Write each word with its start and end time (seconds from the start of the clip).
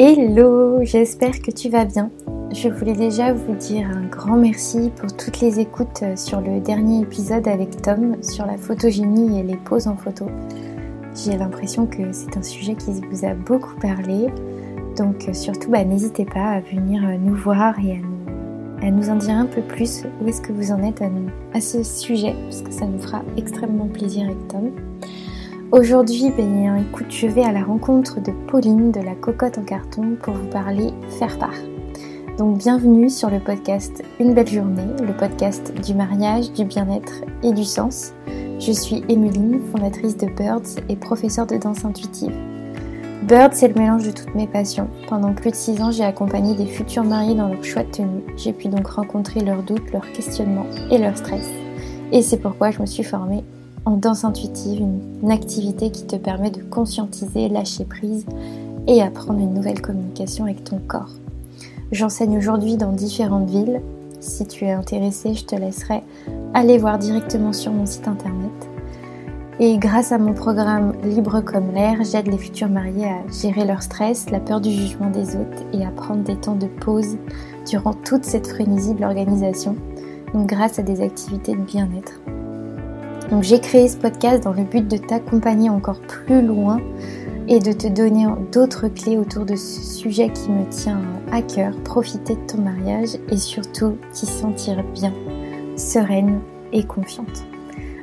Hello, 0.00 0.84
j'espère 0.84 1.42
que 1.42 1.50
tu 1.50 1.70
vas 1.70 1.84
bien. 1.84 2.12
Je 2.52 2.68
voulais 2.68 2.92
déjà 2.92 3.32
vous 3.32 3.56
dire 3.56 3.90
un 3.90 4.06
grand 4.06 4.36
merci 4.36 4.92
pour 4.94 5.12
toutes 5.16 5.40
les 5.40 5.58
écoutes 5.58 6.04
sur 6.14 6.40
le 6.40 6.60
dernier 6.60 7.00
épisode 7.00 7.48
avec 7.48 7.82
Tom 7.82 8.22
sur 8.22 8.46
la 8.46 8.56
photogénie 8.56 9.40
et 9.40 9.42
les 9.42 9.56
poses 9.56 9.88
en 9.88 9.96
photo. 9.96 10.26
J'ai 11.16 11.36
l'impression 11.36 11.86
que 11.86 12.12
c'est 12.12 12.36
un 12.36 12.44
sujet 12.44 12.76
qui 12.76 12.92
vous 13.10 13.24
a 13.24 13.34
beaucoup 13.34 13.74
parlé, 13.80 14.28
donc 14.96 15.28
surtout 15.32 15.68
bah, 15.68 15.82
n'hésitez 15.82 16.26
pas 16.26 16.44
à 16.44 16.60
venir 16.60 17.02
nous 17.18 17.34
voir 17.34 17.74
et 17.80 18.00
à 18.80 18.90
nous, 18.92 19.10
en 19.10 19.16
dire 19.16 19.34
un 19.34 19.46
peu 19.46 19.62
plus 19.62 20.04
où 20.22 20.28
est-ce 20.28 20.40
que 20.40 20.52
vous 20.52 20.70
en 20.70 20.80
êtes 20.84 21.02
à, 21.02 21.08
à 21.54 21.60
ce 21.60 21.82
sujet, 21.82 22.36
parce 22.44 22.62
que 22.62 22.70
ça 22.70 22.86
nous 22.86 23.00
fera 23.00 23.22
extrêmement 23.36 23.88
plaisir 23.88 24.26
avec 24.26 24.46
Tom. 24.46 24.70
Aujourd'hui, 25.70 26.32
ben, 26.34 26.76
écoute, 26.78 27.10
je 27.10 27.26
vais 27.26 27.44
à 27.44 27.52
la 27.52 27.62
rencontre 27.62 28.22
de 28.22 28.32
Pauline 28.46 28.90
de 28.90 29.00
la 29.00 29.14
Cocotte 29.14 29.58
en 29.58 29.64
carton 29.64 30.16
pour 30.22 30.32
vous 30.32 30.46
parler 30.46 30.94
faire 31.18 31.38
part. 31.38 31.58
Donc 32.38 32.56
bienvenue 32.56 33.10
sur 33.10 33.28
le 33.28 33.38
podcast 33.38 34.02
Une 34.18 34.32
belle 34.32 34.48
journée, 34.48 34.86
le 35.06 35.14
podcast 35.14 35.74
du 35.84 35.92
mariage, 35.92 36.50
du 36.52 36.64
bien-être 36.64 37.22
et 37.42 37.52
du 37.52 37.64
sens. 37.64 38.14
Je 38.58 38.72
suis 38.72 39.04
Emeline, 39.10 39.60
fondatrice 39.70 40.16
de 40.16 40.28
Birds 40.28 40.82
et 40.88 40.96
professeure 40.96 41.46
de 41.46 41.58
danse 41.58 41.84
intuitive. 41.84 42.32
Birds, 43.24 43.52
c'est 43.52 43.68
le 43.68 43.78
mélange 43.78 44.06
de 44.06 44.12
toutes 44.12 44.34
mes 44.34 44.46
passions. 44.46 44.88
Pendant 45.06 45.34
plus 45.34 45.50
de 45.50 45.56
6 45.56 45.82
ans, 45.82 45.90
j'ai 45.90 46.04
accompagné 46.04 46.54
des 46.54 46.66
futurs 46.66 47.04
mariés 47.04 47.34
dans 47.34 47.48
leur 47.48 47.62
choix 47.62 47.82
de 47.82 47.90
tenue. 47.90 48.22
J'ai 48.38 48.54
pu 48.54 48.68
donc 48.68 48.86
rencontrer 48.86 49.40
leurs 49.40 49.62
doutes, 49.62 49.92
leurs 49.92 50.10
questionnements 50.12 50.66
et 50.90 50.96
leurs 50.96 51.18
stress. 51.18 51.50
Et 52.10 52.22
c'est 52.22 52.38
pourquoi 52.38 52.70
je 52.70 52.80
me 52.80 52.86
suis 52.86 53.04
formée 53.04 53.44
en 53.84 53.96
danse 53.96 54.24
intuitive, 54.24 54.82
une 55.22 55.30
activité 55.30 55.90
qui 55.90 56.04
te 56.04 56.16
permet 56.16 56.50
de 56.50 56.62
conscientiser, 56.62 57.48
lâcher 57.48 57.84
prise 57.84 58.26
et 58.86 59.02
apprendre 59.02 59.40
une 59.40 59.54
nouvelle 59.54 59.80
communication 59.80 60.44
avec 60.44 60.64
ton 60.64 60.78
corps. 60.86 61.14
J'enseigne 61.92 62.36
aujourd'hui 62.36 62.76
dans 62.76 62.92
différentes 62.92 63.48
villes. 63.48 63.80
Si 64.20 64.46
tu 64.46 64.64
es 64.64 64.72
intéressé, 64.72 65.34
je 65.34 65.44
te 65.44 65.56
laisserai 65.56 66.02
aller 66.54 66.78
voir 66.78 66.98
directement 66.98 67.52
sur 67.52 67.72
mon 67.72 67.86
site 67.86 68.08
internet. 68.08 68.68
Et 69.60 69.76
grâce 69.78 70.12
à 70.12 70.18
mon 70.18 70.34
programme 70.34 70.92
Libre 71.02 71.40
comme 71.40 71.72
l'air, 71.72 71.98
j'aide 72.04 72.28
les 72.28 72.38
futurs 72.38 72.68
mariés 72.68 73.06
à 73.06 73.32
gérer 73.32 73.64
leur 73.64 73.82
stress, 73.82 74.30
la 74.30 74.38
peur 74.38 74.60
du 74.60 74.70
jugement 74.70 75.10
des 75.10 75.34
autres 75.34 75.64
et 75.72 75.84
à 75.84 75.90
prendre 75.90 76.22
des 76.22 76.36
temps 76.36 76.54
de 76.54 76.66
pause 76.66 77.16
durant 77.68 77.92
toute 77.92 78.24
cette 78.24 78.46
frénésie 78.46 78.94
de 78.94 79.00
donc 80.32 80.46
grâce 80.46 80.78
à 80.78 80.82
des 80.82 81.00
activités 81.00 81.52
de 81.52 81.62
bien-être. 81.62 82.20
Donc 83.30 83.42
j'ai 83.42 83.60
créé 83.60 83.88
ce 83.88 83.96
podcast 83.96 84.44
dans 84.44 84.52
le 84.52 84.64
but 84.64 84.88
de 84.88 84.96
t'accompagner 84.96 85.68
encore 85.68 86.00
plus 86.00 86.40
loin 86.40 86.80
et 87.46 87.58
de 87.58 87.72
te 87.72 87.86
donner 87.86 88.26
d'autres 88.52 88.88
clés 88.88 89.18
autour 89.18 89.44
de 89.44 89.54
ce 89.54 89.82
sujet 89.82 90.30
qui 90.30 90.50
me 90.50 90.64
tient 90.70 91.00
à 91.30 91.42
cœur, 91.42 91.74
profiter 91.82 92.34
de 92.36 92.46
ton 92.46 92.62
mariage 92.62 93.18
et 93.30 93.36
surtout 93.36 93.96
t'y 94.12 94.26
sentir 94.26 94.82
bien, 94.94 95.12
sereine 95.76 96.40
et 96.72 96.84
confiante. 96.84 97.44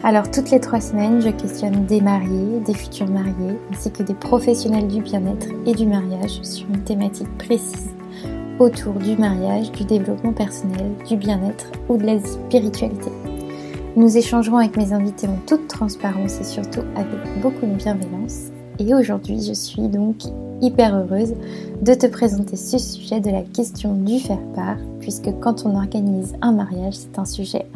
Alors 0.03 0.29
toutes 0.29 0.51
les 0.51 0.59
trois 0.59 0.81
semaines, 0.81 1.21
je 1.21 1.29
questionne 1.29 1.85
des 1.85 2.01
mariés, 2.01 2.59
des 2.63 2.75
futurs 2.75 3.09
mariés, 3.09 3.57
ainsi 3.71 3.91
que 3.91 4.03
des 4.03 4.13
professionnels 4.13 4.87
du 4.87 5.01
bien-être 5.01 5.47
et 5.65 5.73
du 5.73 5.87
mariage 5.87 6.41
sur 6.43 6.67
une 6.69 6.83
thématique 6.83 7.35
précise 7.39 7.89
autour 8.59 8.93
du 8.93 9.17
mariage, 9.17 9.71
du 9.71 9.83
développement 9.83 10.33
personnel, 10.33 10.91
du 11.07 11.17
bien-être 11.17 11.71
ou 11.89 11.97
de 11.97 12.05
la 12.05 12.19
spiritualité. 12.19 13.11
Nous 13.97 14.17
échangerons 14.17 14.57
avec 14.57 14.75
mes 14.75 14.91
invités 14.91 15.29
en 15.29 15.37
toute 15.47 15.69
transparence 15.69 16.41
et 16.41 16.43
surtout 16.43 16.81
avec 16.97 17.41
beaucoup 17.41 17.65
de 17.65 17.75
bienveillance. 17.75 18.47
Et 18.77 18.93
aujourd'hui, 18.93 19.41
je 19.41 19.53
suis 19.53 19.87
donc 19.87 20.17
hyper 20.61 20.97
heureuse 20.97 21.33
de 21.81 21.93
te 21.93 22.05
présenter 22.05 22.57
ce 22.57 22.77
sujet 22.77 23.21
de 23.21 23.29
la 23.29 23.43
question 23.43 23.93
du 23.93 24.19
faire-part, 24.19 24.79
puisque 24.99 25.31
quand 25.39 25.65
on 25.65 25.77
organise 25.77 26.35
un 26.41 26.51
mariage, 26.51 26.95
c'est 26.95 27.17
un 27.17 27.23
sujet 27.23 27.67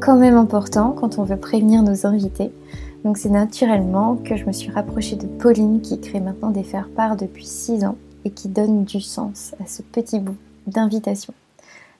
quand 0.00 0.16
même 0.16 0.38
important 0.38 0.92
quand 0.92 1.18
on 1.18 1.24
veut 1.24 1.36
prévenir 1.36 1.82
nos 1.82 2.06
invités. 2.06 2.50
Donc 3.04 3.18
c'est 3.18 3.28
naturellement 3.28 4.16
que 4.16 4.36
je 4.36 4.46
me 4.46 4.52
suis 4.52 4.70
rapprochée 4.70 5.16
de 5.16 5.26
Pauline 5.26 5.82
qui 5.82 6.00
crée 6.00 6.20
maintenant 6.20 6.52
des 6.52 6.64
faire-part 6.64 7.16
depuis 7.16 7.44
6 7.44 7.84
ans 7.84 7.98
et 8.24 8.30
qui 8.30 8.48
donne 8.48 8.84
du 8.84 9.02
sens 9.02 9.54
à 9.62 9.66
ce 9.66 9.82
petit 9.82 10.20
bout 10.20 10.36
d'invitation. 10.66 11.34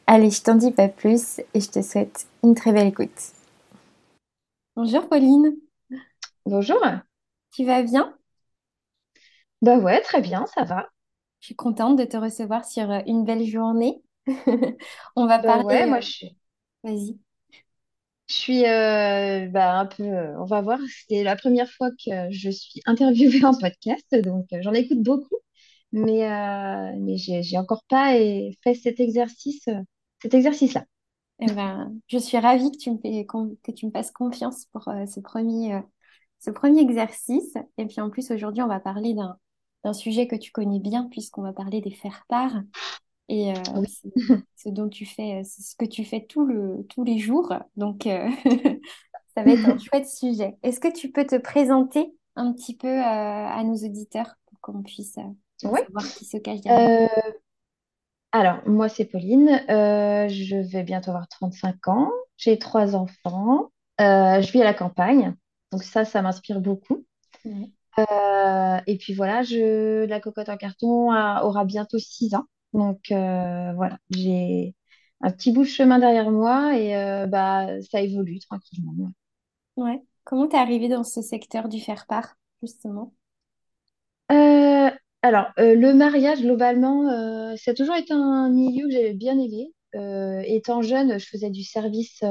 Allez, 0.07 0.31
je 0.31 0.41
t'en 0.41 0.55
dis 0.55 0.71
pas 0.71 0.89
plus 0.89 1.41
et 1.53 1.61
je 1.61 1.69
te 1.69 1.83
souhaite 1.83 2.27
une 2.43 2.55
très 2.55 2.73
belle 2.73 2.87
écoute. 2.87 3.34
Bonjour 4.77 5.09
Pauline, 5.09 5.57
Bonjour. 6.47 6.81
tu 7.53 7.65
vas 7.65 7.83
bien? 7.83 8.19
Bah 9.63 9.79
ouais, 9.79 10.01
très 10.01 10.21
bien, 10.21 10.47
ça 10.47 10.63
va. 10.63 10.89
Je 11.41 11.47
suis 11.47 11.55
contente 11.57 11.97
de 11.99 12.05
te 12.05 12.17
recevoir 12.17 12.65
sur 12.65 12.91
euh, 12.91 13.01
une 13.07 13.25
belle 13.25 13.45
journée. 13.47 14.03
On 15.17 15.27
va 15.27 15.39
Bah 15.39 15.59
ouais, 15.61 15.87
parler, 15.87 15.87
moi 15.87 16.01
euh, 16.01 16.01
je 16.01 16.09
suis, 16.11 16.37
vas-y. 16.85 17.19
je 18.29 18.35
suis 18.35 18.67
euh, 18.67 19.49
bah, 19.49 19.79
un 19.79 19.87
peu, 19.87 20.03
euh, 20.05 20.39
on 20.41 20.45
va 20.47 20.63
voir, 20.63 20.79
c'est 21.09 21.23
la 21.25 21.37
première 21.37 21.71
fois 21.71 21.91
que 21.93 22.31
je 22.31 22.51
suis 22.51 22.81
interviewée 22.87 23.45
en 23.45 23.55
podcast, 23.59 24.07
donc 24.25 24.47
euh, 24.53 24.59
j'en 24.63 24.73
écoute 24.73 25.03
beaucoup, 25.03 25.37
mais, 25.93 26.31
euh, 26.31 26.93
mais 27.01 27.17
j'ai, 27.19 27.43
j'ai 27.43 27.59
encore 27.59 27.85
pas 27.89 28.17
euh, 28.19 28.51
fait 28.65 28.75
cet 28.75 29.01
exercice, 29.01 29.69
euh, 29.69 29.81
cet 30.23 30.35
exercice-là. 30.35 30.87
Eh 31.41 31.53
ben, 31.53 31.93
je 32.07 32.19
suis 32.19 32.39
ravie 32.39 32.71
que 32.71 32.79
tu 32.79 32.91
me 32.91 33.57
que 33.57 33.73
tu 33.73 33.87
me 33.87 33.91
fasses 33.91 34.13
confiance 34.13 34.67
pour 34.67 34.89
euh, 34.89 35.07
ce 35.07 35.21
premier, 35.21 35.75
euh, 35.75 35.81
ce 36.39 36.51
premier 36.51 36.81
exercice. 36.81 37.55
Et 37.79 37.87
puis 37.87 38.01
en 38.01 38.11
plus, 38.11 38.31
aujourd'hui, 38.31 38.63
on 38.63 38.69
va 38.69 38.81
parler 38.81 39.15
d'un, 39.15 39.37
sujet 39.93 40.27
que 40.27 40.37
tu 40.37 40.51
connais 40.51 40.81
bien, 40.81 41.09
puisqu'on 41.11 41.43
va 41.43 41.53
parler 41.53 41.81
des 41.81 41.91
faire-part. 41.91 42.63
Et 43.29 43.53
euh, 43.53 43.63
Oui. 43.77 43.89
c'est 43.89 44.11
ce 44.57 44.69
dont 44.69 44.89
tu 44.89 45.07
fais, 45.07 45.43
c'est 45.45 45.63
ce 45.63 45.77
que 45.77 45.85
tu 45.85 46.05
fais 46.05 46.25
tout 46.25 46.47
le, 46.47 46.87
tous 46.89 47.05
les 47.05 47.19
jours. 47.19 47.53
Donc, 47.77 48.07
euh, 48.07 48.29
ça 49.37 49.43
va 49.43 49.51
être 49.51 49.67
un 49.67 49.79
chouette 49.79 50.09
sujet. 50.09 50.57
Est-ce 50.63 50.81
que 50.81 50.93
tu 50.93 51.11
peux 51.11 51.27
te 51.27 51.37
présenter 51.37 52.15
un 52.37 52.53
petit 52.53 52.77
peu 52.77 52.89
euh, 52.89 53.03
à 53.03 53.63
nos 53.65 53.77
auditeurs 53.77 54.35
pour 54.47 54.61
qu'on 54.61 54.83
puisse 54.83 55.19
euh, 55.19 55.69
Ouais. 55.69 55.85
savoir 55.85 56.05
qui 56.15 56.25
se 56.25 56.37
cache 56.39 56.61
derrière? 56.61 57.11
Alors, 58.35 58.59
moi 58.69 58.89
c'est 58.91 59.05
Pauline, 59.07 59.49
euh, 59.71 60.29
je 60.29 60.57
vais 60.57 60.83
bientôt 60.83 61.11
avoir 61.11 61.29
35 61.29 61.89
ans, 61.89 62.11
j'ai 62.37 62.59
trois 62.59 62.97
enfants, 62.97 63.71
euh, 64.01 64.43
je 64.43 64.53
vis 64.53 64.61
à 64.63 64.65
la 64.65 64.75
campagne, 64.75 65.35
donc 65.73 65.85
ça, 65.85 66.05
ça 66.05 66.21
m'inspire 66.23 66.61
beaucoup. 66.61 67.07
Euh, 68.01 68.81
et 68.87 68.99
puis 68.99 69.15
voilà, 69.15 69.43
je, 69.43 70.05
la 70.07 70.21
cocotte 70.21 70.49
en 70.51 70.57
carton 70.57 71.11
a- 71.13 71.45
aura 71.45 71.65
bientôt 71.65 71.99
6 71.99 72.35
ans. 72.35 72.47
Donc 72.75 73.01
voilà, 73.11 73.99
j'ai 74.11 74.75
un 75.23 75.31
petit 75.33 75.53
bout 75.53 75.63
de 75.65 75.69
chemin 75.69 75.99
derrière 76.01 76.31
moi 76.31 76.77
et 76.79 77.27
bah, 77.29 77.69
ça 77.91 78.01
évolue 78.03 78.41
tranquillement. 78.41 78.93
ouais. 78.99 79.11
Ouais. 79.77 80.03
Comment 80.25 80.49
t'es 80.49 80.57
arrivée 80.57 80.89
dans 80.89 81.05
ce 81.05 81.23
secteur 81.23 81.69
du 81.69 81.81
faire-part, 81.81 82.37
justement? 82.63 83.13
Alors, 85.25 85.47
euh, 85.59 85.75
le 85.75 85.95
mariage, 85.95 86.43
globalement, 86.43 87.09
euh, 87.09 87.57
ça 87.57 87.71
a 87.71 87.75
toujours 87.75 87.97
été 87.97 88.13
un 88.13 88.51
milieu 88.51 88.87
que 88.87 88.93
j'avais 88.93 89.15
bien 89.15 89.33
aimé. 89.39 89.73
Euh, 89.95 90.43
étant 90.45 90.83
jeune, 90.83 91.19
je 91.19 91.27
faisais 91.27 91.49
du 91.49 91.63
service, 91.63 92.23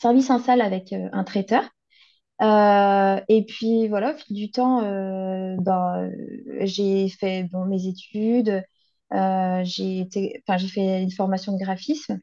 service 0.00 0.30
en 0.30 0.38
salle 0.38 0.60
avec 0.60 0.92
un 0.92 1.24
traiteur. 1.24 1.64
Et 3.28 3.44
puis 3.46 3.88
voilà, 3.88 4.14
au 4.14 4.16
fil 4.16 4.36
du 4.36 4.50
temps, 4.50 4.80
ben, 4.82 6.10
j'ai 6.62 7.08
fait 7.10 7.46
mes 7.68 7.86
études, 7.86 8.62
j'ai 9.12 10.08
fait 10.10 11.02
une 11.02 11.10
formation 11.12 11.52
de 11.52 11.58
graphisme. 11.62 12.18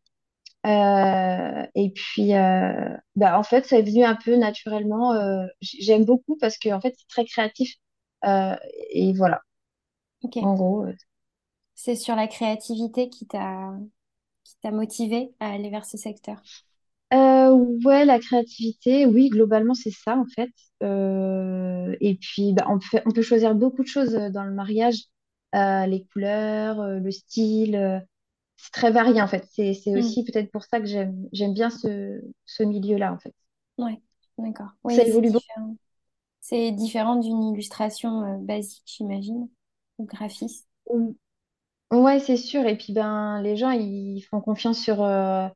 Et 0.66 1.92
puis, 1.96 2.30
ben, 2.32 3.36
en 3.36 3.44
fait, 3.44 3.66
ça 3.68 3.78
est 3.80 3.84
venu 3.84 4.04
un 4.04 4.16
peu 4.16 4.36
naturellement. 4.36 5.14
j'aime 5.62 6.06
beaucoup 6.06 6.38
parce 6.38 6.58
que 6.58 6.70
en 6.74 6.82
fait, 6.82 6.96
c'est 6.98 7.08
très 7.08 7.26
créatif. 7.26 7.76
Et 8.94 9.14
voilà, 9.14 9.42
Ok. 10.22 10.38
en 10.40 10.56
gros. 10.56 10.84
euh. 10.86 10.94
C'est 11.74 11.96
sur 11.96 12.16
la 12.16 12.28
créativité 12.28 13.10
qui 13.10 13.26
t'a 13.26 13.74
qui 14.44 14.56
t'a 14.62 14.72
motivée 14.72 15.34
à 15.40 15.52
aller 15.52 15.70
vers 15.72 15.86
ce 15.86 15.98
secteur? 15.98 16.46
Euh, 17.14 17.50
ouais, 17.86 18.06
la 18.06 18.20
créativité, 18.20 19.06
oui, 19.08 19.30
globalement, 19.30 19.74
c'est 19.74 19.92
ça, 19.92 20.16
en 20.16 20.26
fait. 20.28 20.50
Euh, 20.84 21.96
et 22.02 22.16
puis, 22.16 22.54
bah, 22.54 22.66
on 22.70 22.78
peut, 22.80 23.02
on 23.06 23.12
peut 23.12 23.22
choisir 23.24 23.56
beaucoup 23.56 23.82
de 23.84 23.88
choses 23.88 24.16
euh, 24.16 24.30
dans 24.30 24.44
le 24.44 24.52
mariage, 24.54 25.04
Euh, 25.56 25.88
les 25.88 26.06
couleurs, 26.06 26.78
le 27.00 27.10
style, 27.12 28.06
c'est 28.58 28.72
très 28.74 28.92
varié, 28.92 29.22
en 29.22 29.28
fait. 29.28 29.46
C'est, 29.52 29.74
c'est 29.76 29.96
Hmm. 29.96 30.00
aussi 30.00 30.24
peut-être 30.26 30.52
pour 30.52 30.64
ça 30.66 30.80
que 30.82 30.88
j'aime, 30.88 31.28
j'aime 31.34 31.54
bien 31.56 31.70
ce, 31.72 32.22
ce 32.46 32.64
milieu-là, 32.64 33.14
en 33.14 33.20
fait. 33.20 33.34
Ouais, 33.78 34.02
d'accord. 34.38 34.70
Ça 34.90 35.04
c'est 35.06 35.06
évolue 35.06 35.32
beaucoup. 35.32 35.48
différent. 35.56 35.76
C'est 36.42 36.72
différent 36.74 37.18
d'une 37.18 37.44
illustration 37.54 38.40
basique, 38.42 38.84
j'imagine, 38.88 39.50
ou 40.00 40.06
graphiste. 40.06 40.68
Ouais, 41.92 42.20
c'est 42.20 42.38
sûr. 42.38 42.66
Et 42.68 42.78
puis, 42.78 42.94
ben, 42.94 43.42
les 43.42 43.56
gens, 43.58 43.72
ils 43.72 44.22
font 44.30 44.42
confiance 44.42 44.80
sur, 44.80 45.02
euh, 45.04 45.48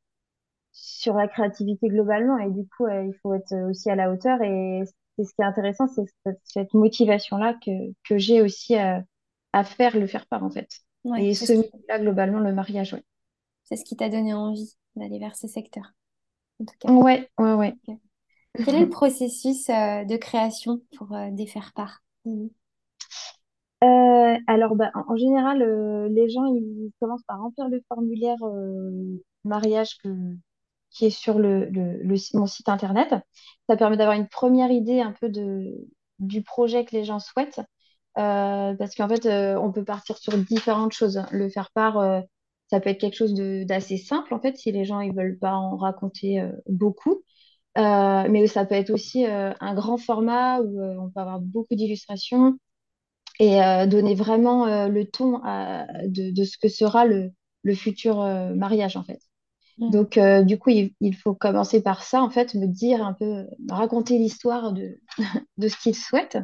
sur 0.74 1.16
la 1.16 1.28
créativité 1.28 1.90
globalement. 1.90 2.38
Et 2.40 2.52
du 2.52 2.68
coup, 2.70 2.86
euh, 2.88 3.06
il 3.06 3.14
faut 3.22 3.34
être 3.36 3.54
aussi 3.70 3.90
à 3.92 3.96
la 3.96 4.12
hauteur. 4.12 4.42
Et 4.44 4.84
c'est 5.18 5.26
ce 5.26 5.34
qui 5.36 5.42
est 5.42 5.46
intéressant, 5.46 5.88
c'est 5.88 6.06
cette, 6.26 6.40
cette 6.46 6.74
motivation-là 6.76 7.56
que, 7.66 7.72
que 8.08 8.18
j'ai 8.20 8.42
aussi. 8.42 8.78
euh, 8.78 9.00
à 9.54 9.64
faire 9.66 9.98
le 9.98 10.08
faire-part 10.08 10.44
en 10.44 10.52
fait. 10.52 10.70
Ouais, 11.06 11.26
Et 11.26 11.34
c'est 11.34 11.46
ce 11.46 11.48
ce 11.48 11.54
qui, 11.54 11.72
là 11.90 12.00
globalement, 12.00 12.40
le 12.40 12.54
mariage, 12.54 12.94
ouais. 12.94 13.04
c'est 13.64 13.76
ce 13.78 13.84
qui 13.86 13.96
t'a 13.98 14.10
donné 14.10 14.34
envie 14.34 14.78
d'aller 14.96 15.20
vers 15.20 15.36
ce 15.36 15.48
secteur, 15.48 15.94
en 16.62 16.66
tout 16.66 16.76
cas. 16.80 16.90
Ouais, 16.90 17.30
ouais, 17.40 17.54
ouais. 17.56 17.76
Ok. 17.90 17.98
Quel 18.64 18.76
est 18.76 18.82
le 18.82 18.90
processus 18.90 19.70
euh, 19.70 20.06
de 20.06 20.18
création 20.18 20.82
pour 20.98 21.14
euh, 21.16 21.30
des 21.32 21.48
faire-part? 21.48 22.04
Mhm. 22.26 22.50
Euh, 23.84 24.38
alors, 24.48 24.76
bah, 24.76 24.92
en, 24.94 25.16
général, 25.18 25.62
euh, 25.62 26.08
les 26.10 26.30
gens, 26.30 26.44
commencent 27.02 27.24
par 27.24 27.40
remplir 27.40 27.68
le 27.68 27.82
formulaire 27.90 28.38
euh, 28.44 29.22
mariage 29.44 29.98
qui 30.92 31.06
est 31.06 31.10
sur 31.10 31.40
le, 31.40 31.70
mon 32.34 32.46
site 32.48 32.70
internet. 32.70 33.14
Ça 33.68 33.76
permet 33.78 33.98
d'avoir 33.98 34.16
une 34.16 34.28
première 34.28 34.72
idée 34.72 35.02
un 35.02 35.12
peu 35.12 35.30
du 36.20 36.44
projet 36.44 36.86
que 36.86 36.96
les 36.96 37.04
gens 37.04 37.20
souhaitent. 37.20 37.62
Parce 38.16 38.96
qu'en 38.96 39.10
fait, 39.10 39.28
on 39.58 39.72
peut 39.72 39.84
partir 39.84 40.18
sur 40.18 40.38
différentes 40.38 40.94
choses. 40.94 41.24
Le 41.32 41.50
faire 41.50 41.72
part, 41.72 42.24
ça 42.70 42.80
peut 42.80 42.90
être 42.90 43.00
quelque 43.00 43.18
chose 43.18 43.34
d'assez 43.34 43.98
simple, 43.98 44.34
en 44.34 44.40
fait, 44.40 44.58
si 44.58 44.72
les 44.72 44.86
gens 44.86 45.00
ils 45.02 45.14
veulent 45.16 45.40
pas 45.40 45.54
en 45.56 45.78
raconter 45.78 46.48
beaucoup. 46.70 47.24
Mais 47.76 48.48
ça 48.48 48.66
peut 48.66 48.76
être 48.76 48.92
aussi 48.92 49.26
un 49.26 49.74
grand 49.74 49.98
format 49.98 50.62
où 50.62 50.80
on 50.80 51.10
peut 51.10 51.20
avoir 51.20 51.40
beaucoup 51.40 51.76
d'illustrations 51.76 52.58
et 53.40 53.62
euh, 53.62 53.86
donner 53.88 54.16
vraiment 54.16 54.68
euh, 54.68 54.88
le 54.90 55.06
ton 55.06 55.42
à- 55.44 55.86
de, 56.08 56.32
de 56.32 56.44
ce 56.44 56.58
que 56.58 56.68
sera 56.70 57.06
le, 57.06 57.32
le 57.64 57.76
futur 57.76 58.22
euh, 58.22 58.54
mariage, 58.56 58.98
en 58.98 59.04
fait. 59.04 59.20
Mhm. 59.78 59.92
Donc, 59.92 60.20
du 60.46 60.60
coup, 60.60 60.72
il, 60.72 60.94
il 61.02 61.16
faut 61.16 61.36
commencer 61.36 61.82
par 61.84 62.04
ça, 62.04 62.22
en 62.24 62.30
fait, 62.32 62.56
me 62.56 62.68
dire 62.68 63.06
un 63.06 63.14
peu, 63.14 63.46
raconter 63.70 64.18
l'histoire 64.20 64.74
de, 64.74 65.00
de 65.58 65.68
ce 65.70 65.78
qu'ils 65.78 65.96
souhaitent. 65.96 66.38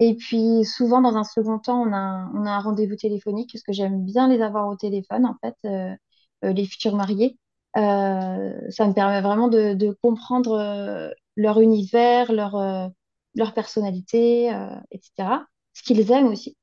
Et 0.00 0.14
puis, 0.16 0.64
souvent, 0.64 1.00
dans 1.00 1.16
un 1.16 1.24
second 1.24 1.58
temps, 1.58 1.80
on 1.82 1.92
a 1.92 1.96
un, 1.96 2.32
on 2.34 2.46
a 2.46 2.50
un 2.50 2.60
rendez-vous 2.60 2.96
téléphonique, 2.96 3.50
parce 3.52 3.62
que 3.62 3.72
j'aime 3.72 4.04
bien 4.04 4.28
les 4.28 4.42
avoir 4.42 4.68
au 4.68 4.76
téléphone, 4.76 5.24
en 5.26 5.36
fait, 5.42 5.54
euh, 5.66 6.52
les 6.52 6.66
futurs 6.66 6.96
mariés. 6.96 7.38
Euh, 7.76 8.52
ça 8.70 8.86
me 8.88 8.92
permet 8.94 9.20
vraiment 9.20 9.48
de, 9.48 9.74
de 9.74 9.96
comprendre 10.02 10.52
euh, 10.58 11.10
leur 11.36 11.60
univers, 11.60 12.32
leur, 12.32 12.56
leur 13.34 13.54
personnalité, 13.54 14.46
etc. 14.90 15.46
Ce 15.74 15.82
qu'ils 15.82 16.10
aiment 16.10 16.28
aussi. 16.28 16.56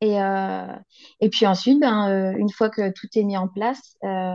Et, 0.00 0.20
euh, 0.20 0.66
et 1.20 1.28
puis 1.30 1.46
ensuite, 1.46 1.80
ben, 1.80 2.08
euh, 2.10 2.36
une 2.36 2.50
fois 2.50 2.70
que 2.70 2.90
tout 2.92 3.06
est 3.14 3.22
mis 3.22 3.36
en 3.36 3.46
place, 3.48 3.96
euh, 4.04 4.34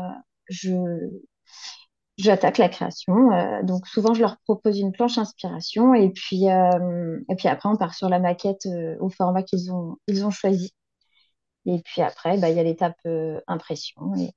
j'attaque 2.18 2.58
la 2.58 2.70
création. 2.70 3.14
Donc 3.64 3.88
souvent, 3.88 4.14
je 4.14 4.22
leur 4.22 4.38
propose 4.40 4.80
une 4.80 4.92
planche 4.92 5.18
inspiration 5.18 5.94
et 5.94 6.10
puis, 6.10 6.46
et 6.46 7.36
puis 7.38 7.48
après, 7.48 7.70
on 7.70 7.76
part 7.78 7.94
sur 7.94 8.10
la 8.10 8.20
maquette 8.20 8.68
au 9.00 9.10
format 9.10 9.44
qu'ils 9.44 9.72
ont, 9.72 9.98
ils 10.08 10.26
ont 10.26 10.32
choisi. 10.32 10.74
Et 11.66 11.82
puis 11.84 12.02
après, 12.02 12.38
bah, 12.40 12.50
il 12.50 12.58
y 12.58 12.60
a 12.60 12.64
l'étape 12.64 12.98
impression 13.48 14.16
et, 14.18 14.28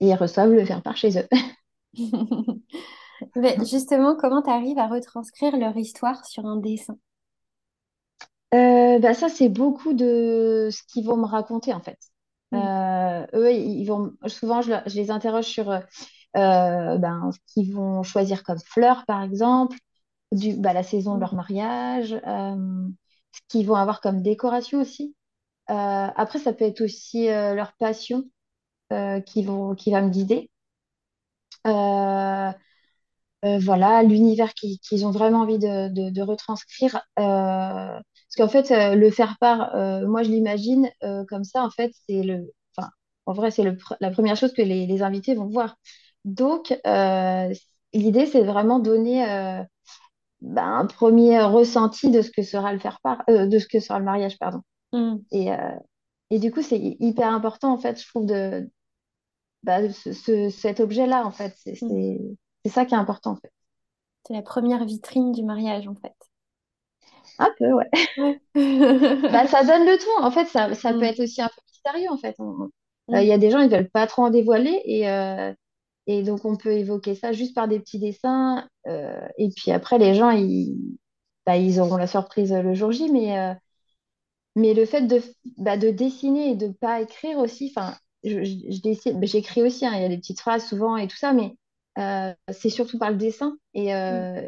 et 0.00 0.08
ils 0.08 0.14
reçoivent 0.14 0.52
le 0.52 0.64
faire-part 0.64 0.96
chez 0.96 1.18
eux. 1.18 1.28
Mais 3.36 3.56
justement, 3.64 4.16
comment 4.16 4.42
tu 4.42 4.50
arrives 4.50 4.78
à 4.78 4.88
retranscrire 4.88 5.56
leur 5.56 5.76
histoire 5.76 6.24
sur 6.26 6.46
un 6.46 6.56
dessin? 6.56 6.98
Euh, 8.54 8.98
bah, 8.98 9.14
ça, 9.14 9.28
c'est 9.28 9.48
beaucoup 9.48 9.94
de 9.94 10.68
ce 10.70 10.82
qu'ils 10.88 11.06
vont 11.06 11.16
me 11.16 11.24
raconter 11.26 11.72
en 11.72 11.80
fait. 11.80 11.98
Mhm. 12.52 12.60
Euh, 12.60 13.26
eux, 13.34 13.52
ils 13.52 13.84
vont 13.86 14.12
souvent, 14.26 14.60
je, 14.62 14.72
les 14.94 15.10
interroge 15.10 15.46
sur 15.46 15.70
euh, 15.70 15.80
euh, 16.36 16.98
ben, 16.98 17.30
ce 17.32 17.38
qu'ils 17.54 17.74
vont 17.74 18.02
choisir 18.02 18.42
comme 18.44 18.58
fleurs, 18.60 19.04
par 19.06 19.22
exemple, 19.22 19.76
du, 20.32 20.54
bah, 20.56 20.72
la 20.74 20.82
saison 20.84 21.16
de 21.16 21.20
leur 21.20 21.34
mariage, 21.34 22.14
euh, 22.26 22.88
ce 23.32 23.40
qu'ils 23.48 23.66
vont 23.66 23.76
avoir 23.76 24.00
comme 24.02 24.22
décoration 24.22 24.80
aussi. 24.80 25.16
Euh, 25.70 25.74
après, 25.74 26.38
ça 26.40 26.52
peut 26.54 26.66
être 26.66 26.82
aussi 26.82 27.28
euh, 27.30 27.54
leur 27.54 27.74
passion 27.74 28.24
euh, 28.92 29.20
qui 29.22 29.44
vont, 29.44 29.74
qui 29.76 29.92
va 29.92 30.02
me 30.02 30.10
guider. 30.10 30.50
Euh, 31.66 32.52
euh, 33.44 33.58
voilà, 33.60 34.02
l'univers 34.02 34.54
qui- 34.54 34.78
qu'ils 34.80 35.06
ont 35.06 35.10
vraiment 35.10 35.40
envie 35.42 35.58
de, 35.58 35.88
de- 35.88 36.10
de 36.10 36.22
retranscrire. 36.22 37.02
Euh, 37.18 38.00
parce 38.36 38.48
qu'en 38.50 38.52
fait, 38.52 38.70
euh, 38.72 38.94
le 38.96 39.10
faire 39.10 39.36
part, 39.40 39.74
euh, 39.76 40.06
moi 40.06 40.22
je 40.22 40.30
l'imagine 40.30 40.90
euh, 41.04 41.24
comme 41.28 41.44
ça, 41.44 41.64
en 41.64 41.70
fait, 41.70 41.92
c'est 42.08 42.22
le, 42.22 42.52
enfin, 42.76 42.88
en 43.26 43.32
vrai, 43.34 43.50
c'est 43.50 43.62
pr- 43.64 43.96
la 44.00 44.10
première 44.10 44.36
chose 44.36 44.52
que 44.52 44.62
les, 44.62 44.86
les 44.86 45.02
invités 45.02 45.34
vont 45.34 45.46
voir. 45.48 45.76
Donc, 46.24 46.72
l'idée, 47.92 48.26
c'est 48.26 48.42
vraiment 48.42 48.78
donner 48.78 49.24
bah, 50.40 50.64
un 50.64 50.86
premier 50.86 51.40
ressenti 51.42 52.10
de 52.10 52.22
ce 52.22 52.30
que 52.30 52.42
sera 52.42 52.72
le 52.72 52.78
faire 52.78 53.00
part, 53.02 53.22
de 53.28 53.58
ce 53.58 53.66
que 53.68 53.80
sera 53.80 53.98
le 53.98 54.04
mariage, 54.04 54.38
pardon. 54.38 54.62
Mhm. 54.92 55.24
Et, 55.32 55.48
et 56.30 56.38
du 56.38 56.52
coup, 56.52 56.62
c'est 56.62 56.78
hyper 57.00 57.28
important, 57.28 57.72
en 57.72 57.78
fait, 57.78 58.00
je 58.00 58.08
trouve, 58.08 58.26
de, 58.26 58.70
bah, 59.64 59.90
ce, 59.92 60.12
ce- 60.12 60.50
cet 60.50 60.80
objet-là, 60.80 61.26
en 61.26 61.32
fait, 61.32 61.54
c'est 61.58 61.74
c'est- 61.76 62.20
c'est 62.64 62.72
ça 62.72 62.86
qui 62.86 62.94
est 62.94 62.98
important, 62.98 63.32
en 63.32 63.36
fait. 63.36 63.52
C'est 64.26 64.34
la 64.34 64.42
première 64.42 64.84
vitrine 64.84 65.30
du 65.30 65.44
mariage, 65.44 65.86
en 65.86 65.94
fait. 65.94 66.16
Un 67.38 67.50
peu, 67.58 67.72
ouais. 67.72 67.90
Ouais. 68.16 68.40
Bah, 69.28 69.46
ça 69.46 69.64
donne 69.64 69.86
le 69.86 69.98
ton. 69.98 70.24
En 70.24 70.30
fait, 70.30 70.46
ça, 70.46 70.74
ça 70.74 70.94
peut 70.94 71.04
Mhm. 71.04 71.06
être 71.06 71.20
aussi 71.20 71.40
un 71.42 71.48
peu 71.48 71.60
mystérieux, 71.68 72.10
en 72.10 72.18
fait. 72.18 72.34
On- 72.38 72.68
euh, 73.14 73.22
Il 73.22 73.26
y 73.26 73.32
a 73.32 73.38
des 73.38 73.50
gens, 73.50 73.60
ils 73.60 73.70
veulent 73.70 73.90
pas 73.90 74.06
trop 74.06 74.22
en 74.24 74.30
dévoiler 74.30 74.80
et, 74.84 75.08
euh, 75.08 75.52
et 76.08 76.22
donc 76.24 76.44
on 76.46 76.56
peut 76.56 76.72
évoquer 76.72 77.14
ça 77.16 77.32
juste 77.32 77.54
par 77.54 77.68
des 77.68 77.80
petits 77.80 77.98
dessins. 78.00 78.68
euh, 78.88 79.28
et 79.38 79.50
puis 79.50 79.72
après, 79.72 79.98
les 79.98 80.14
gens, 80.14 80.30
ils, 80.30 80.76
bah, 81.46 81.56
ils 81.58 81.80
auront 81.80 81.96
la 81.98 82.06
surprise 82.08 82.52
le 82.52 82.74
jour 82.74 82.92
J, 82.92 83.10
mais, 83.12 83.56
mais 84.56 84.74
le 84.74 84.84
fait 84.86 85.02
de, 85.02 85.22
bah, 85.58 85.76
de 85.76 85.90
dessiner 85.90 86.50
et 86.50 86.56
de 86.56 86.68
pas 86.68 87.00
écrire 87.00 87.38
aussi, 87.38 87.72
enfin, 87.74 87.96
je, 88.24 88.44
je, 88.44 88.72
je 88.74 88.80
dessine- 88.82 89.18
bah, 89.20 89.26
j'écris 89.26 89.62
aussi, 89.62 89.86
hein, 89.86 89.92
il 89.94 90.02
y 90.02 90.04
a 90.04 90.08
des 90.08 90.18
petites 90.18 90.40
phrases 90.40 90.66
souvent 90.66 90.96
et 90.96 91.08
tout 91.08 91.16
ça, 91.16 91.32
mais 91.32 91.56
c'est 92.52 92.70
surtout 92.70 92.98
par 92.98 93.10
le 93.10 93.16
dessin. 93.16 93.56
Et, 93.74 93.94
euh, 93.94 94.42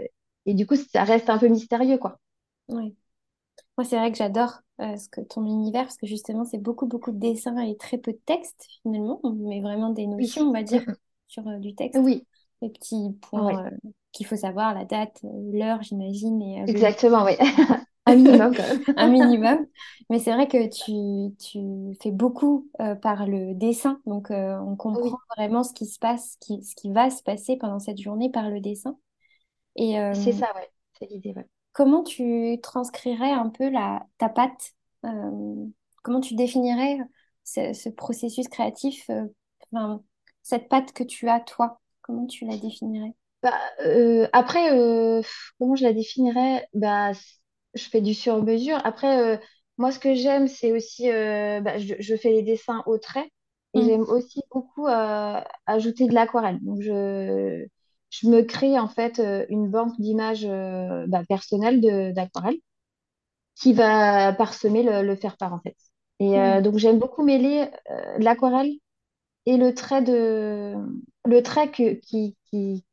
et 0.47 0.55
du 0.55 0.67
coup, 0.67 0.77
ça 0.77 1.05
reste 1.05 1.31
un 1.31 1.39
peu 1.39 1.49
mystérieux, 1.49 1.99
quoi. 1.99 2.19
Ouais. 2.69 2.95
Moi, 3.79 3.85
c'est 3.87 3.99
vrai 3.99 4.13
que 4.13 4.19
j'adore 4.19 4.61
euh, 4.81 4.97
ce 4.97 5.09
que 5.09 5.21
ton 5.23 5.45
univers, 5.47 5.85
parce 5.85 5.97
que 5.99 6.07
justement, 6.07 6.45
c'est 6.45 6.59
beaucoup, 6.59 6.87
beaucoup 6.87 7.13
de 7.13 7.19
dessins 7.19 7.59
et 7.59 7.77
très 7.77 7.99
peu 7.99 8.13
de 8.13 8.19
texte, 8.27 8.67
finalement, 8.83 9.21
mais 9.37 9.61
vraiment 9.63 9.91
des 9.91 10.07
Oui. 10.19 10.33
notions, 10.33 10.49
on 10.51 10.53
va 10.53 10.63
dire, 10.63 10.85
sur 11.29 11.47
euh, 11.49 11.59
du 11.59 11.75
texte. 11.75 12.03
Oui, 12.03 12.27
Les 12.63 12.71
petits 12.71 13.13
oui, 13.35 13.55
points 13.55 13.67
euh, 13.67 13.71
qu'il 14.13 14.27
faut 14.27 14.37
savoir, 14.37 14.75
la 14.75 14.85
date, 14.85 15.21
l'heure, 15.25 15.83
j'imagine, 15.83 16.43
et 16.43 16.65
exactement, 16.67 17.25
oui. 17.25 17.37
Un 18.07 18.17
minimum 18.17 18.55
quand 18.55 18.67
même. 18.69 18.81
Un 18.97 19.09
minimum. 19.09 19.67
Mais 20.11 20.19
c'est 20.19 20.33
vrai 20.33 20.47
que 20.49 20.69
tu, 20.69 21.35
tu 21.37 21.97
fais 22.03 22.11
beaucoup 22.11 22.71
par 23.03 23.27
le 23.27 23.55
dessin, 23.55 24.01
donc 24.07 24.29
on 24.31 24.77
comprend 24.77 25.03
Oui, 25.03 25.21
vraiment 25.37 25.63
ce 25.65 25.73
qui 25.73 25.87
se 25.87 25.99
passe, 25.99 26.33
ce 26.35 26.47
qui, 26.47 26.63
ce 26.65 26.75
qui 26.77 26.91
va 26.93 27.11
se 27.11 27.23
passer 27.23 27.57
pendant 27.57 27.79
cette 27.81 27.99
journée 28.01 28.31
par 28.31 28.51
le 28.51 28.61
dessin. 28.61 28.99
Et, 29.77 29.97
c'est 30.13 30.33
ça, 30.33 30.53
ouais. 30.57 30.71
C'est 30.99 31.07
l'idée, 31.11 31.33
ouais. 31.37 31.47
Comment 31.75 32.05
tu 32.05 32.59
transcrirais 32.63 33.33
un 33.33 33.51
peu 33.51 33.71
la, 33.71 34.07
ta 34.19 34.31
patte? 34.31 34.75
euh, 35.07 35.67
comment 36.05 36.21
tu 36.23 36.35
définirais 36.37 36.99
ce, 37.45 37.75
ce 37.75 37.91
processus 37.91 38.49
créatif, 38.49 39.11
euh, 39.11 39.27
enfin, 39.73 40.03
cette 40.43 40.69
patte 40.71 40.93
que 40.95 41.05
tu 41.05 41.29
as, 41.31 41.41
toi? 41.41 41.81
Comment 42.03 42.27
tu 42.27 42.47
la 42.47 42.57
définirais? 42.59 43.15
Bah, 43.43 43.61
euh, 43.85 44.27
après, 44.33 44.71
comment 45.59 45.77
je 45.77 45.85
la 45.85 45.93
définirais? 45.93 46.67
Bah, 46.75 47.13
je 47.75 47.83
fais 47.85 48.01
du 48.01 48.15
sur-mesure. 48.15 48.79
Après, 48.85 49.41
moi, 49.79 49.93
ce 49.93 49.99
que 49.99 50.15
j'aime, 50.15 50.49
c'est 50.49 50.73
aussi, 50.73 51.09
bah, 51.11 51.79
je, 51.79 51.95
je 51.99 52.17
fais 52.17 52.31
les 52.31 52.43
dessins 52.43 52.83
au 52.87 52.99
trait 52.99 53.31
et 53.75 53.83
Mm, 53.83 53.85
j'aime 53.85 54.03
aussi 54.03 54.41
beaucoup 54.53 54.87
ajouter 55.67 56.07
de 56.09 56.15
l'aquarelle. 56.15 56.59
Donc, 56.63 56.81
je, 56.83 57.67
je 58.21 58.29
me 58.29 58.43
crée 58.43 58.79
en 58.79 58.89
fait 58.89 59.19
euh, 59.19 59.47
une 59.49 59.69
banque 59.71 59.99
d'images 60.01 60.47
euh, 60.47 61.07
bah, 61.09 61.23
personnelles 61.29 61.81
d'aquarelle 62.15 62.59
qui 63.57 63.73
va 63.73 64.33
parsemer 64.33 64.83
le, 64.83 65.03
le 65.03 65.17
faire-part 65.17 65.53
en 65.53 65.61
fait. 65.61 65.77
Et 66.21 66.39
euh, 66.41 66.61
mm, 66.61 66.61
donc, 66.61 66.79
j'aime 66.79 66.99
beaucoup 66.99 67.25
mêler 67.25 67.69
euh, 67.91 68.19
l'aquarelle 68.19 68.73
et 69.47 69.57
le 69.59 69.75
trait 69.75 70.03
de 70.03 70.75
le 71.27 71.43
trait 71.43 71.71
que, 71.71 71.95
qui, 71.95 72.37
qui, 72.47 72.85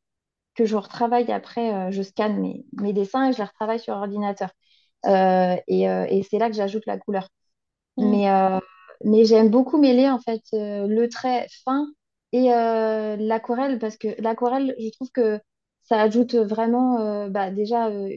que 0.56 0.66
je 0.66 0.76
retravaille 0.78 1.32
après, 1.32 1.74
euh, 1.74 1.92
je 1.92 2.02
scanne 2.04 2.40
mes, 2.42 2.66
mes 2.82 2.94
dessins 2.94 3.30
et 3.30 3.34
je 3.34 3.40
les 3.40 3.46
retravaille 3.46 3.80
sur 3.80 3.96
ordinateur. 3.96 4.52
Et 5.68 5.84
et 5.84 6.24
c'est 6.30 6.38
là 6.40 6.50
que 6.50 6.56
j'ajoute 6.56 6.86
la 6.86 6.98
couleur. 6.98 7.28
mm, 7.98 8.22
Mais, 8.22 8.28
mais 9.06 9.26
j'aime 9.26 9.50
beaucoup 9.50 9.78
mêler 9.80 10.10
en 10.10 10.20
fait 10.20 10.42
le 10.54 11.08
trait 11.08 11.48
fin 11.66 11.88
et 12.32 12.54
euh, 12.54 13.16
l'aquarelle 13.18 13.80
parce 13.80 13.98
que 13.98 14.10
l'aquarelle, 14.22 14.76
je 14.80 14.90
trouve 14.92 15.12
que 15.12 15.40
ça 15.84 16.02
ajoute 16.02 16.36
vraiment 16.36 17.00
euh, 17.02 17.30
bah, 17.30 17.52
déjà 17.52 17.88
euh, 17.90 18.10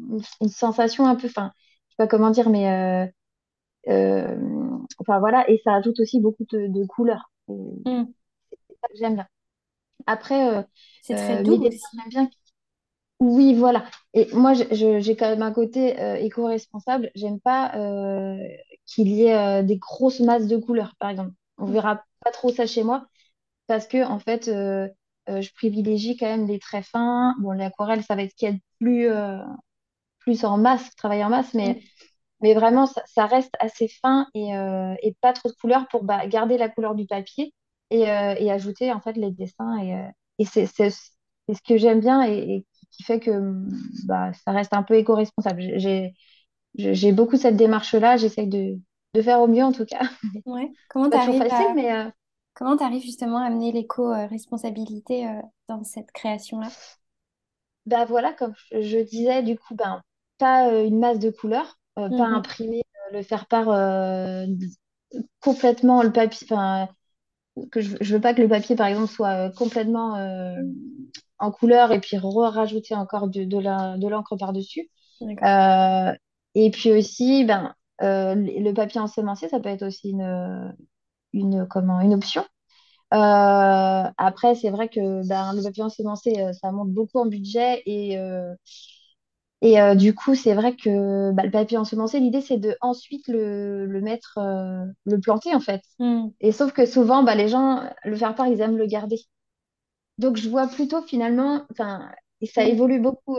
une, 0.00 0.20
une 0.42 0.48
sensation 0.48 1.06
un 1.06 1.16
peu, 1.16 1.28
enfin, 1.28 1.52
je 1.88 1.92
sais 1.92 1.96
pas 1.98 2.08
comment 2.08 2.30
dire, 2.30 2.50
mais 2.50 3.08
euh, 3.88 4.36
enfin 4.98 5.18
voilà, 5.20 5.48
et 5.50 5.58
ça 5.64 5.74
ajoute 5.74 6.00
aussi 6.00 6.20
beaucoup 6.20 6.44
de, 6.50 6.66
de 6.68 6.84
couleurs. 6.86 7.30
Et 7.48 7.54
mm. 7.84 8.14
C'est 8.68 8.76
ça 8.82 8.88
que 8.88 8.96
j'aime 8.98 9.14
bien. 9.16 9.28
Après, 10.06 10.48
euh, 10.58 10.62
C'est 11.00 11.14
très 11.16 11.38
euh, 11.38 11.44
mes 11.44 11.58
doux 11.58 11.58
dessins, 11.58 11.72
aussi. 11.72 11.96
j'aime 11.98 12.08
bien. 12.10 12.30
Oui, 13.20 13.54
voilà. 13.54 13.86
Et 14.14 14.28
moi, 14.34 14.52
je- 14.54 14.64
je- 14.74 15.00
j'ai 15.00 15.16
quand 15.16 15.28
même 15.30 15.42
un 15.42 15.52
côté 15.52 15.98
euh, 16.00 16.16
éco-responsable. 16.16 17.10
J'aime 17.14 17.40
pas 17.40 17.74
euh, 17.76 18.38
qu'il 18.86 19.08
y 19.08 19.24
ait 19.24 19.34
euh, 19.36 19.62
des 19.62 19.78
grosses 19.78 20.20
masses 20.20 20.46
de 20.46 20.58
couleurs, 20.58 20.94
par 20.98 21.10
exemple. 21.10 21.32
On 21.58 21.66
verra 21.66 22.04
pas 22.24 22.30
trop 22.30 22.50
ça 22.52 22.66
chez 22.66 22.82
moi 22.84 23.06
parce 23.66 23.86
que, 23.86 24.04
en 24.04 24.18
fait, 24.18 24.48
euh, 24.48 24.88
euh, 25.28 25.40
je 25.40 25.52
privilégie 25.54 26.16
quand 26.16 26.26
même 26.26 26.46
les 26.46 26.58
traits 26.58 26.84
fins. 26.86 27.34
Bon, 27.40 27.52
l'aquarelle, 27.52 28.02
ça 28.02 28.14
va 28.16 28.22
être 28.22 28.30
ce 28.30 28.36
qu'il 28.36 28.48
y 28.48 28.50
a 28.52 28.54
de 28.54 28.60
plus, 28.78 29.08
euh, 29.08 29.38
plus 30.20 30.44
en 30.44 30.58
masse, 30.58 30.94
travailler 30.96 31.24
en 31.24 31.30
masse, 31.30 31.54
mais, 31.54 31.80
mais 32.40 32.54
vraiment, 32.54 32.86
ça, 32.86 33.02
ça 33.06 33.26
reste 33.26 33.54
assez 33.60 33.88
fin 33.88 34.26
et, 34.34 34.50
et 35.02 35.16
pas 35.20 35.32
trop 35.32 35.48
de 35.48 35.54
couleurs 35.54 35.88
pour 35.88 36.04
bah, 36.04 36.26
garder 36.26 36.58
la 36.58 36.68
couleur 36.68 36.94
du 36.94 37.06
papier 37.06 37.54
et, 37.90 38.02
et 38.02 38.50
ajouter, 38.50 38.92
en 38.92 39.00
fait, 39.00 39.14
les 39.14 39.30
dessins. 39.30 39.78
Et, 39.82 39.94
et 40.38 40.44
c'est 40.44 40.66
ce 40.66 41.62
que 41.66 41.76
j'aime 41.76 42.00
bien 42.00 42.22
et, 42.22 42.66
qui 42.90 43.02
fait 43.02 43.20
que 43.20 43.30
bah, 44.06 44.32
ça 44.32 44.52
reste 44.52 44.72
un 44.72 44.82
peu 44.82 44.94
éco-responsable. 44.94 45.62
J'ai 46.74 47.12
beaucoup 47.12 47.36
cette 47.36 47.56
démarche-là. 47.56 48.16
J'essaye 48.16 48.48
de, 48.48 48.78
de 49.14 49.22
faire 49.22 49.40
au 49.40 49.48
mieux, 49.48 49.64
en 49.64 49.72
tout 49.72 49.86
cas. 49.86 50.02
Ouais. 50.44 50.70
Comment 50.90 51.10
facile, 51.10 51.42
à 51.50 51.74
mais 51.74 51.92
euh, 51.92 52.10
comment 52.56 52.76
t'arrives 52.76 53.02
justement 53.04 53.38
à 53.38 53.46
amener 53.46 53.72
l'éco-responsabilité 53.72 55.28
euh, 55.28 55.40
dans 55.68 55.84
cette 55.84 56.10
création-là? 56.12 56.68
bah 57.86 58.04
voilà, 58.04 58.32
comme 58.32 58.54
je, 58.72 58.98
disais, 58.98 59.42
du 59.42 59.56
coup, 59.58 59.74
ben, 59.74 60.02
pas 60.38 60.68
euh, 60.70 60.84
une 60.86 60.98
masse 60.98 61.18
de 61.18 61.30
couleurs, 61.30 61.78
euh, 61.98 62.10
pas 62.10 62.24
Mhm. 62.24 62.36
imprimer, 62.36 62.82
euh, 63.12 63.16
le 63.18 63.22
faire 63.22 63.46
part 63.46 63.68
euh, 63.70 64.46
complètement 65.40 66.02
le 66.02 66.12
papier, 66.12 66.46
que 67.70 67.80
je, 67.80 67.96
je 68.00 68.14
veux 68.14 68.20
pas 68.20 68.34
que 68.34 68.42
le 68.42 68.48
papier, 68.48 68.76
par 68.76 68.86
exemple, 68.86 69.08
soit 69.12 69.50
complètement 69.56 70.16
en 71.38 71.50
couleur 71.50 71.92
et 71.92 72.00
puis 72.00 72.16
rajouter 72.18 72.94
encore 72.94 73.28
de, 73.28 73.44
de 73.44 73.58
la, 73.58 73.96
de 73.98 74.08
l'encre 74.08 74.36
par-dessus. 74.36 74.88
D'accord. 75.20 75.48
Euh, 75.48 76.12
et 76.54 76.70
puis 76.70 76.92
aussi, 76.92 77.44
ben, 77.44 77.74
le 78.00 78.72
papier 78.72 79.00
ensemencé, 79.00 79.48
ça 79.48 79.60
peut 79.60 79.68
être 79.68 79.86
aussi 79.86 80.10
une, 80.10 80.74
une, 81.36 81.66
comment, 81.68 82.00
une 82.00 82.14
option. 82.14 82.42
Euh, 83.14 83.16
après, 84.18 84.54
c'est 84.56 84.70
vrai 84.70 84.88
que 84.88 85.26
ben, 85.28 85.54
le 85.54 85.62
papier 85.62 85.82
ensemencé, 85.84 86.34
euh, 86.40 86.52
ça 86.54 86.72
monte 86.72 86.90
beaucoup 86.92 87.20
en 87.20 87.26
budget 87.26 87.82
et, 87.86 88.18
euh, 88.18 88.54
et 89.62 89.80
euh, 89.80 89.94
du 89.94 90.14
coup, 90.14 90.34
c'est 90.34 90.54
vrai 90.54 90.76
que 90.76 91.32
bah, 91.32 91.42
le 91.44 91.50
papier 91.50 91.78
ensemencé, 91.78 92.20
l'idée, 92.20 92.40
c'est 92.42 92.58
de 92.58 92.76
ensuite 92.80 93.26
le, 93.28 93.86
le 93.86 94.00
mettre, 94.00 94.38
le 95.06 95.20
planter 95.20 95.54
en 95.54 95.60
fait. 95.60 95.82
Mm. 95.98 96.28
Et 96.40 96.52
sauf 96.52 96.72
que 96.72 96.84
souvent, 96.86 97.22
bah, 97.22 97.34
les 97.34 97.48
gens, 97.48 97.82
le 98.04 98.16
faire 98.16 98.34
part, 98.34 98.46
ils 98.48 98.60
aiment 98.60 98.76
le 98.76 98.86
garder. 98.86 99.16
Donc, 100.18 100.36
je 100.36 100.48
vois 100.48 100.66
plutôt 100.68 101.02
finalement, 101.02 101.64
enfin, 101.70 102.10
et 102.40 102.46
ça 102.46 102.64
Mm. 102.64 102.68
évolue 102.68 103.00
beaucoup 103.00 103.38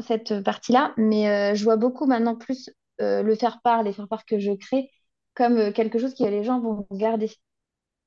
cette 0.00 0.42
partie-là, 0.42 0.94
mais 0.96 1.54
je 1.56 1.64
vois 1.64 1.76
beaucoup 1.76 2.06
maintenant 2.06 2.36
plus 2.36 2.70
le 2.98 3.34
faire 3.36 3.60
part, 3.62 3.82
les 3.82 3.92
faire 3.92 4.08
part 4.08 4.24
que 4.26 4.38
je 4.38 4.52
crée, 4.52 4.90
comme 5.36 5.58
euh, 5.58 5.72
quelque 5.72 5.98
chose 6.00 6.14
que 6.14 6.24
les 6.24 6.44
gens 6.44 6.60
vont 6.60 6.86
garder. 6.92 7.30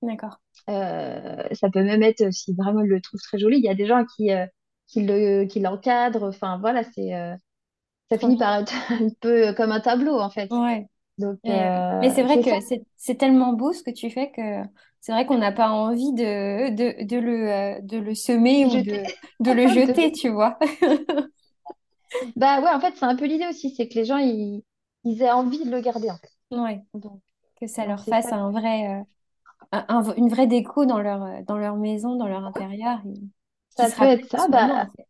D'accord. 0.01 0.39
Euh, 0.69 1.43
ça 1.53 1.69
peut 1.69 1.83
même 1.83 2.03
être, 2.03 2.31
si 2.31 2.53
vraiment 2.53 2.81
ils 2.81 2.89
le 2.89 3.01
trouvent 3.01 3.21
très 3.21 3.39
joli, 3.39 3.57
il 3.57 3.63
y 3.63 3.69
a 3.69 3.75
des 3.75 3.85
gens 3.87 4.05
qui, 4.15 4.31
euh, 4.31 4.45
qui 4.87 5.03
le, 5.05 5.45
qui 5.45 5.59
l'encadrent. 5.59 6.23
Enfin, 6.27 6.57
voilà, 6.59 6.83
c'est, 6.83 7.15
euh, 7.15 7.35
ça 8.11 8.19
finit 8.19 8.37
par 8.37 8.55
être 8.61 8.73
un 8.91 9.09
peu 9.21 9.53
comme 9.53 9.71
un 9.71 9.81
tableau, 9.81 10.19
en 10.19 10.29
fait. 10.29 10.51
Ouais. 10.51 10.87
Donc, 11.17 11.39
Mais, 12.01 12.09
euh, 12.09 12.13
c'est 12.13 12.23
vrai 12.23 12.39
c'est 12.41 12.43
que 12.43 12.49
c'est 12.97 13.15
tellement 13.17 13.53
beau 13.53 13.73
ce 13.73 13.83
que 13.83 13.91
tu 13.91 14.09
fais 14.09 14.31
que 14.31 14.41
c'est 15.01 15.11
vrai 15.13 15.25
qu'on 15.25 15.37
n'a 15.37 15.51
pas 15.51 15.69
envie 15.69 16.13
de, 16.13 16.69
de, 16.75 17.05
de 17.05 17.17
le, 17.17 17.51
euh, 17.51 17.79
de 17.81 17.97
le 17.97 18.15
semer 18.15 18.65
ou 18.65 18.81
de, 18.81 19.03
de 19.39 19.51
le 19.51 19.67
jeter, 19.67 20.11
tu 20.11 20.29
vois. 20.29 20.57
Bah 22.35 22.59
ouais, 22.61 22.69
en 22.69 22.79
fait, 22.79 22.95
c'est 22.97 23.05
un 23.05 23.15
peu 23.15 23.25
l'idée 23.25 23.47
aussi, 23.47 23.73
c'est 23.75 23.87
que 23.87 23.93
les 23.95 24.05
gens, 24.05 24.17
ils, 24.17 24.63
ils 25.03 25.21
aient 25.21 25.31
envie 25.31 25.63
de 25.65 25.69
le 25.71 25.81
garder, 25.81 26.09
en 26.09 26.17
fait. 26.17 26.29
Ouais. 26.51 26.81
Donc, 26.93 27.21
Que 27.59 27.67
ça 27.67 27.85
donc 27.85 27.87
leur 27.87 28.05
c'est 28.05 28.13
fasse 28.13 28.31
ça. 28.31 28.33
un 28.33 28.51
vrai, 28.51 28.99
euh, 29.01 29.03
un- 29.73 29.85
un- 29.89 30.15
une 30.15 30.29
vraie 30.29 30.47
déco 30.47 30.85
dans 30.85 30.99
leur, 31.01 31.23
euh, 31.23 31.43
dans 31.47 31.57
leur 31.57 31.77
maison, 31.77 32.17
dans 32.17 32.27
leur 32.27 32.45
intérieur, 32.45 33.01
et 33.07 33.15
qui 33.75 33.85
Ça 33.85 33.89
se 33.89 33.95
peut 33.95 34.03
rappelle 34.03 34.25
être 34.25 34.27
ça. 34.29 34.47
ce 34.47 34.51
moment, 34.53 34.75
Bah, 34.75 34.89
fait. 34.97 35.07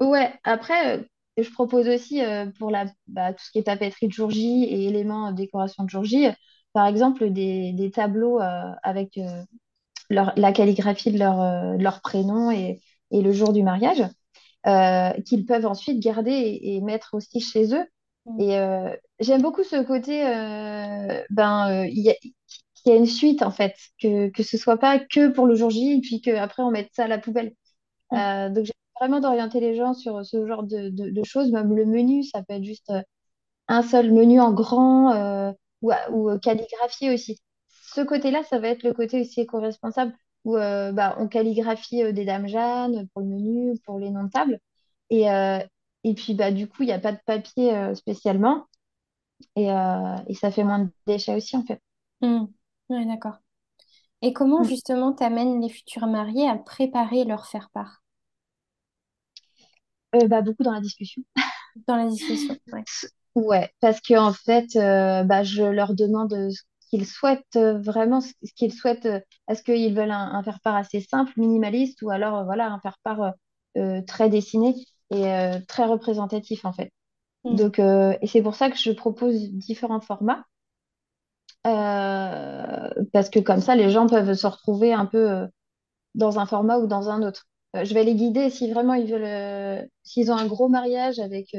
ouais, 0.00 0.32
après, 0.44 0.98
euh, 0.98 1.02
je 1.38 1.50
propose 1.50 1.88
aussi 1.88 2.22
euh, 2.22 2.46
pour 2.58 2.70
la, 2.70 2.86
bah, 3.08 3.32
tout 3.32 3.44
ce 3.44 3.50
qui 3.50 3.58
est 3.58 3.62
papeterie 3.62 4.08
de 4.08 4.12
jour 4.12 4.30
J 4.30 4.64
et 4.64 4.86
éléments 4.88 5.30
de 5.32 5.36
décoration 5.36 5.84
de 5.84 5.90
jour 5.90 6.04
J, 6.04 6.26
euh, 6.28 6.32
par 6.72 6.86
exemple, 6.86 7.30
des, 7.30 7.72
des 7.72 7.90
tableaux 7.90 8.40
euh, 8.40 8.72
avec 8.82 9.18
euh, 9.18 9.42
leur, 10.10 10.32
la 10.36 10.52
calligraphie 10.52 11.12
de 11.12 11.18
leur, 11.18 11.40
euh, 11.42 11.76
de 11.78 11.84
leur 11.84 12.00
prénom 12.02 12.50
et, 12.50 12.80
et 13.12 13.22
le 13.22 13.32
jour 13.32 13.52
du 13.54 13.62
mariage, 13.62 14.04
euh, 14.66 15.10
qu'ils 15.26 15.46
peuvent 15.46 15.66
ensuite 15.66 16.00
garder 16.00 16.32
et, 16.32 16.76
et 16.76 16.82
mettre 16.82 17.14
aussi 17.14 17.40
chez 17.40 17.74
eux. 17.74 17.86
Mm. 18.26 18.40
Et 18.40 18.58
euh, 18.58 18.96
j'aime 19.20 19.42
beaucoup 19.42 19.62
ce 19.64 19.82
côté, 19.84 20.26
euh, 20.26 21.22
ben, 21.30 21.84
euh, 21.84 21.86
il 21.88 22.00
y 22.02 22.10
a, 22.10 22.14
qu'il 22.74 22.92
y 22.92 22.92
a 22.92 22.96
une 22.96 23.06
suite 23.06 23.42
en 23.42 23.50
fait, 23.50 23.74
que, 24.00 24.28
que 24.30 24.42
ce 24.42 24.56
soit 24.58 24.78
pas 24.78 24.98
que 24.98 25.28
pour 25.28 25.46
le 25.46 25.54
jour 25.54 25.70
J 25.70 25.92
et 25.98 26.00
puis 26.00 26.20
qu'après 26.20 26.62
on 26.62 26.70
mette 26.70 26.90
ça 26.94 27.04
à 27.04 27.08
la 27.08 27.18
poubelle. 27.18 27.54
Mm. 28.12 28.16
Euh, 28.16 28.50
donc, 28.50 28.66
j'ai 28.66 28.72
vraiment 29.00 29.20
d'orienter 29.20 29.60
les 29.60 29.76
gens 29.76 29.94
sur 29.94 30.24
ce 30.26 30.46
genre 30.46 30.64
de, 30.64 30.90
de- 30.90 31.10
de 31.10 31.24
choses. 31.24 31.52
Même 31.52 31.74
le 31.76 31.86
menu, 31.86 32.22
ça 32.24 32.42
peut 32.44 32.54
être 32.54 32.64
juste 32.64 32.92
un 33.68 33.82
seul 33.82 34.12
menu 34.12 34.40
en 34.40 34.52
grand 34.52 35.54
ou, 35.82 35.92
ou 36.10 36.38
calligraphié 36.38 37.12
aussi. 37.14 37.38
Ce 37.94 38.00
côté-là, 38.00 38.42
ça 38.44 38.58
va 38.58 38.68
être 38.68 38.82
le 38.82 38.92
côté 38.92 39.20
aussi 39.20 39.40
éco-responsable 39.42 40.14
où 40.44 40.56
euh, 40.56 40.92
bah, 40.92 41.16
on 41.18 41.28
calligraphie 41.28 42.02
euh, 42.02 42.12
des 42.12 42.24
dames 42.24 42.48
Jeanne 42.48 43.08
pour 43.14 43.22
le 43.22 43.28
menu, 43.28 43.78
pour 43.84 43.98
les 43.98 44.10
noms 44.10 44.24
de 44.24 44.30
table. 44.30 44.60
Et, 45.10 45.30
euh, 45.30 45.58
et 46.04 46.14
puis, 46.14 46.34
bah, 46.34 46.52
du 46.52 46.68
coup, 46.68 46.82
il 46.84 46.86
n'y 46.86 46.92
a 46.92 46.98
pas 47.00 47.12
de 47.12 47.18
papier 47.26 47.74
euh, 47.76 47.94
spécialement. 47.94 48.66
Et, 49.56 49.70
euh, 49.72 50.16
et 50.28 50.34
ça 50.34 50.50
fait 50.52 50.64
moins 50.64 50.80
de 50.80 50.90
déchets 51.06 51.36
aussi, 51.36 51.56
en 51.56 51.64
fait. 51.64 51.80
Mm. 52.22 52.46
Ouais, 52.88 53.06
d'accord. 53.06 53.36
Et 54.22 54.32
comment 54.34 54.62
Mm. 54.62 54.66
justement 54.66 55.12
t'amènes 55.14 55.60
les 55.62 55.70
futurs 55.70 56.06
mariés 56.08 56.48
à 56.48 56.56
préparer 56.58 57.24
leur 57.24 57.46
faire-part 57.46 58.02
Euh, 60.14 60.28
bah, 60.28 60.42
beaucoup 60.42 60.62
dans 60.62 60.72
la 60.72 60.80
discussion. 60.80 61.22
dans 61.86 61.96
la 61.96 62.08
discussion? 62.08 62.56
Ouais. 62.72 62.84
Ouais, 63.34 63.70
parce 63.80 64.00
que 64.00 64.14
en 64.16 64.32
fait, 64.32 64.68
bah, 65.26 65.42
je 65.42 65.62
leur 65.64 65.94
demande 65.94 66.32
ce 66.50 66.62
qu'ils 66.90 67.06
souhaitent 67.06 67.56
vraiment, 67.56 68.20
ce 68.20 68.32
qu'ils 68.54 68.72
souhaitent. 68.72 69.08
Est-ce 69.48 69.62
qu'ils 69.62 69.94
veulent 69.94 70.10
un, 70.12 70.32
un 70.34 70.42
faire-part 70.44 70.76
assez 70.76 71.00
simple, 71.00 71.32
minimaliste, 71.36 72.02
ou 72.02 72.10
alors 72.10 72.44
voilà 72.44 72.68
un 72.72 72.78
faire-part 72.80 73.32
très 74.06 74.28
dessiné? 74.30 74.74
Et 75.10 75.26
euh, 75.26 75.58
très 75.68 75.84
représentatif 75.84 76.64
en 76.64 76.72
fait. 76.72 76.92
Mm. 77.44 77.56
Donc, 77.56 77.78
euh, 77.78 78.16
et 78.20 78.26
c'est 78.26 78.42
pour 78.42 78.54
ça 78.54 78.70
que 78.70 78.76
je 78.76 78.90
propose 78.92 79.50
différents 79.52 80.00
formats, 80.00 80.44
euh, 81.66 82.88
parce 83.12 83.30
que 83.30 83.40
comme 83.40 83.60
ça, 83.60 83.74
les 83.74 83.90
gens 83.90 84.06
peuvent 84.06 84.34
se 84.34 84.46
retrouver 84.46 84.92
un 84.92 85.06
peu 85.06 85.46
dans 86.14 86.38
un 86.38 86.46
format 86.46 86.78
ou 86.78 86.86
dans 86.86 87.08
un 87.08 87.22
autre. 87.22 87.46
Je 87.74 87.92
vais 87.94 88.04
les 88.04 88.14
guider 88.14 88.50
si 88.50 88.70
vraiment 88.70 88.94
ils 88.94 89.10
veulent, 89.10 89.88
s'ils 90.04 90.30
ont 90.30 90.36
un 90.36 90.46
gros 90.46 90.68
mariage 90.68 91.18
avec 91.18 91.56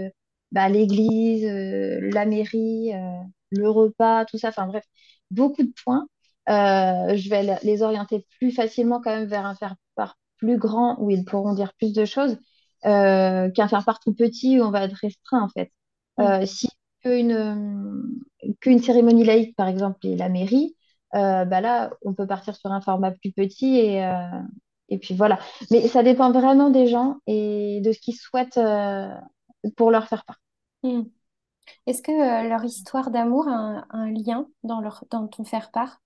bah, 0.51 0.69
l'église, 0.69 1.45
la 1.45 2.25
mairie, 2.25 2.91
le 3.51 3.69
repas, 3.69 4.25
tout 4.25 4.37
ça, 4.37 4.49
enfin 4.49 4.67
bref, 4.67 4.85
beaucoup 5.31 5.63
de 5.63 5.73
points. 5.83 6.07
Je 6.47 7.29
vais 7.29 7.57
les 7.63 7.81
orienter 7.81 8.25
plus 8.39 8.51
facilement 8.51 9.01
quand 9.01 9.11
même 9.11 9.27
vers 9.27 9.45
un 9.45 9.55
faire-part 9.55 10.17
plus 10.37 10.57
grand 10.57 10.97
où 10.99 11.09
ils 11.09 11.25
pourront 11.25 11.53
dire 11.53 11.73
plus 11.73 11.93
de 11.93 12.05
choses 12.05 12.37
qu'un 12.85 13.67
faire-part 13.67 13.99
tout 13.99 14.13
petit 14.13 14.59
où 14.59 14.63
on 14.63 14.71
va 14.71 14.83
être 14.85 14.95
restreint 15.01 15.41
en 15.43 15.49
fait. 15.49 15.71
Mm. 16.17 16.27
Euh, 16.27 16.45
si 16.45 16.69
qu'une 17.03 17.31
euh, 17.33 18.03
qu'une 18.61 18.79
cérémonie 18.79 19.23
laïque, 19.23 19.55
par 19.55 19.67
exemple, 19.67 19.99
et 20.07 20.15
la 20.15 20.29
mairie, 20.29 20.75
euh, 21.15 21.45
bah 21.45 21.61
là, 21.61 21.91
on 22.03 22.13
peut 22.13 22.27
partir 22.27 22.55
sur 22.55 22.71
un 22.71 22.81
format 22.81 23.11
plus 23.11 23.31
petit 23.31 23.77
et, 23.79 24.03
euh, 24.05 24.13
et 24.89 24.97
puis 24.99 25.15
voilà. 25.15 25.39
Mais 25.71 25.87
ça 25.87 26.03
dépend 26.03 26.31
vraiment 26.31 26.69
des 26.69 26.87
gens 26.87 27.17
et 27.27 27.81
de 27.83 27.91
ce 27.91 27.99
qu'ils 27.99 28.15
souhaitent 28.15 28.57
euh, 28.57 29.09
pour 29.77 29.91
leur 29.91 30.07
faire 30.07 30.25
part. 30.25 30.39
Mm. 30.83 31.03
Est-ce 31.87 32.01
que 32.03 32.11
euh, 32.11 32.49
leur 32.49 32.63
histoire 32.65 33.11
d'amour 33.11 33.47
a 33.49 33.53
un, 33.53 33.87
un 33.91 34.11
lien 34.11 34.49
dans 34.63 34.81
leur, 34.81 35.05
dans 35.11 35.27
ton 35.27 35.45
faire-part? 35.45 36.01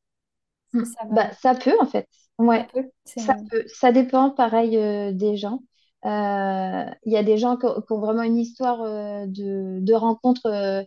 Mm. 0.74 0.84
Est-ce 0.84 0.90
que 0.92 0.96
ça 1.00 1.06
va, 1.08 1.16
Bah, 1.16 1.32
ça 1.34 1.56
peut, 1.56 1.76
en 1.80 1.86
fait. 1.86 2.08
ça 2.54 2.64
Ouais, 2.64 2.68
peut? 2.74 2.90
Ça 3.18 3.36
peut. 3.50 3.64
Ça 3.68 3.92
dépend, 3.92 4.32
pareil, 4.32 4.78
euh, 4.78 5.12
des 5.14 5.38
gens. 5.38 5.62
Euh, 6.06 6.86
Il 7.06 7.12
y 7.12 7.18
a 7.18 7.24
des 7.24 7.38
gens 7.38 7.58
qui 7.58 7.66
ont, 7.66 8.00
vraiment 8.00 8.24
une 8.24 8.38
histoire 8.38 8.82
euh, 8.82 9.26
de, 9.28 9.80
de 9.82 9.94
rencontre 9.94 10.46
euh, 10.48 10.84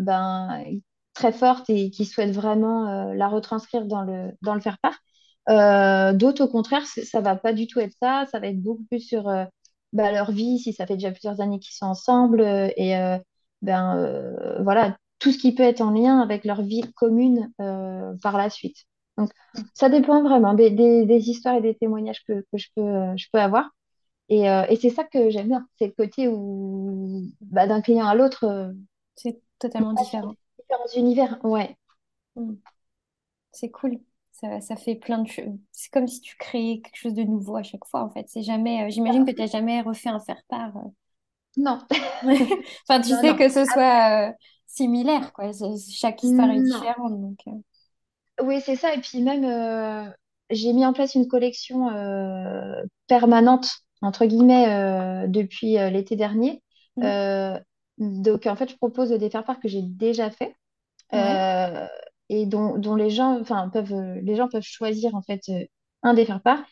ben, 0.00 0.62
très 1.14 1.32
forte 1.32 1.70
et 1.70 1.90
qui 1.90 2.04
souhaitent 2.04 2.34
vraiment 2.34 3.12
la 3.14 3.28
retranscrire 3.28 3.86
dans 3.86 4.02
le, 4.02 4.32
dans 4.42 4.54
le 4.54 4.60
faire-part. 4.60 4.98
D'autres, 6.14 6.44
au 6.44 6.48
contraire, 6.48 6.86
ça 6.86 7.20
va 7.20 7.36
pas 7.36 7.52
du 7.52 7.66
tout 7.66 7.80
être 7.80 7.96
ça. 8.00 8.26
Ça 8.30 8.38
va 8.40 8.48
être 8.48 8.60
beaucoup 8.62 8.84
plus 8.84 9.00
sur 9.00 9.24
bah, 9.92 10.12
leur 10.12 10.30
vie, 10.32 10.58
si 10.58 10.72
ça 10.72 10.86
fait 10.86 10.94
déjà 10.94 11.10
plusieurs 11.10 11.40
années 11.40 11.58
qu'ils 11.58 11.74
sont 11.74 11.86
ensemble 11.86 12.42
et 12.42 13.18
ben, 13.62 14.34
voilà, 14.60 14.96
tout 15.18 15.32
ce 15.32 15.38
qui 15.38 15.54
peut 15.54 15.62
être 15.62 15.80
en 15.80 15.90
lien 15.90 16.20
avec 16.20 16.44
leur 16.44 16.62
vie 16.62 16.82
commune 16.94 17.50
par 18.22 18.36
la 18.36 18.50
suite. 18.50 18.76
Donc, 19.16 19.30
ça 19.74 19.88
dépend 19.88 20.22
vraiment 20.22 20.54
des, 20.54 20.68
histoires 21.28 21.56
et 21.56 21.62
des 21.62 21.74
témoignages 21.74 22.22
que, 22.26 22.44
je 22.54 22.66
peux 23.32 23.40
avoir. 23.40 23.70
Et, 24.28 24.50
euh, 24.50 24.64
et 24.68 24.76
c'est 24.76 24.90
ça 24.90 25.04
que 25.04 25.30
j'aime 25.30 25.48
bien, 25.48 25.68
c'est 25.78 25.86
le 25.86 25.92
côté 25.92 26.28
où 26.28 27.22
bah, 27.40 27.66
d'un 27.66 27.80
client 27.80 28.06
à 28.06 28.14
l'autre, 28.14 28.44
euh, 28.44 28.72
C'est 29.14 29.40
on 29.78 29.84
totalement 29.84 29.94
passe 29.94 30.10
sur 30.10 30.20
différent. 30.20 30.36
différents 30.58 30.88
univers. 30.96 31.38
Ouais. 31.44 31.76
Mm. 32.36 32.56
C'est 33.52 33.70
cool. 33.70 33.98
Ça, 34.32 34.60
ça 34.60 34.76
fait 34.76 34.94
plein 34.96 35.18
de 35.18 35.28
choses. 35.28 35.58
C'est 35.72 35.90
comme 35.92 36.06
si 36.08 36.20
tu 36.20 36.36
créais 36.36 36.80
quelque 36.82 36.96
chose 36.96 37.14
de 37.14 37.22
nouveau 37.22 37.56
à 37.56 37.62
chaque 37.62 37.86
fois, 37.86 38.02
en 38.04 38.10
fait. 38.10 38.26
C'est 38.28 38.42
jamais. 38.42 38.84
euh, 38.86 38.90
j'imagine 38.90 39.24
que 39.24 39.30
tu 39.32 39.40
n'as 39.40 39.46
jamais 39.46 39.80
refait 39.80 40.10
un 40.10 40.20
faire-part. 40.20 40.76
euh. 40.76 40.80
Non, 41.56 41.78
Enfin, 42.88 43.00
tu 43.00 43.10
non, 43.10 43.16
sais 43.16 43.34
non. 43.34 43.36
que 43.36 43.48
ce 43.48 43.64
soit 43.64 44.28
euh, 44.30 44.32
similaire, 44.66 45.32
quoi. 45.32 45.52
C'est- 45.52 45.92
Chaque 45.92 46.22
histoire 46.22 46.50
est 46.50 46.60
Non. 46.60 46.62
différente, 46.62 47.20
donc. 47.20 47.38
euh, 47.48 47.52
Oui, 48.42 48.60
c'est 48.60 48.76
ça. 48.76 48.94
Et 48.94 49.00
puis 49.00 49.22
même, 49.22 49.44
euh, 49.44 50.10
j'ai 50.50 50.72
mis 50.72 50.84
en 50.84 50.92
place 50.92 51.14
une 51.14 51.26
collection 51.28 51.88
euh, 51.90 52.82
permanente, 53.06 53.68
entre 54.06 54.26
guillemets, 54.26 54.68
euh, 54.68 55.26
depuis 55.28 55.78
euh, 55.78 55.90
l'été 55.90 56.16
dernier. 56.16 56.62
mm. 56.96 57.02
Euh, 57.04 57.58
donc, 57.98 58.46
en 58.46 58.56
fait, 58.56 58.70
je 58.70 58.76
propose 58.76 59.10
des 59.10 59.30
faire-part 59.30 59.60
que 59.60 59.68
j'ai 59.68 59.82
déjà 59.82 60.30
fait 60.30 60.56
Ouais, 61.12 61.42
et 62.28 62.46
dont, 62.46 62.76
dont 62.78 62.94
les 62.96 63.10
gens, 63.10 63.40
enfin, 63.40 63.68
peuvent, 63.68 63.94
les 64.22 64.36
gens 64.36 64.48
peuvent 64.48 64.62
choisir, 64.62 65.14
en 65.14 65.22
fait, 65.22 65.42
un 66.02 66.14
des 66.14 66.24
faire-part. 66.26 66.64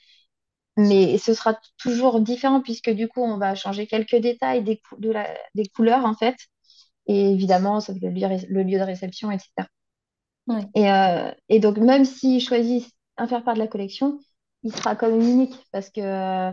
Mais 0.77 1.19
ce 1.19 1.35
sera 1.35 1.59
toujours 1.79 2.21
différent 2.21 2.61
puisque, 2.63 2.91
du 2.91 3.09
coup, 3.09 3.23
on 3.23 3.39
va 3.39 3.55
changer 3.55 3.87
quelques 3.87 4.17
détails 4.17 4.65
des, 4.65 4.79
cou- 4.79 4.97
de 5.01 5.11
la- 5.11 5.35
des 5.55 5.67
couleurs, 5.69 6.05
en 6.07 6.15
fait. 6.15 6.37
Et 7.09 7.33
évidemment, 7.33 7.81
ça, 7.81 7.95
le 7.95 8.11
lieu, 8.11 8.27
le 8.51 8.63
lieu 8.65 8.79
de 8.79 8.85
réception, 8.85 9.31
etc. 9.33 9.69
Et, 10.75 10.91
euh, 10.91 11.31
et 11.49 11.61
donc, 11.61 11.79
même 11.79 12.05
s'ils 12.05 12.41
choisissent 12.41 12.91
un 13.17 13.27
faire-part 13.29 13.55
de 13.55 13.59
la 13.61 13.69
collection, 13.69 14.21
il 14.63 14.75
sera 14.75 14.97
quand 14.97 15.11
même 15.11 15.21
unique 15.21 15.55
parce 15.73 15.91
que, 15.91 16.01
euh, 16.01 16.53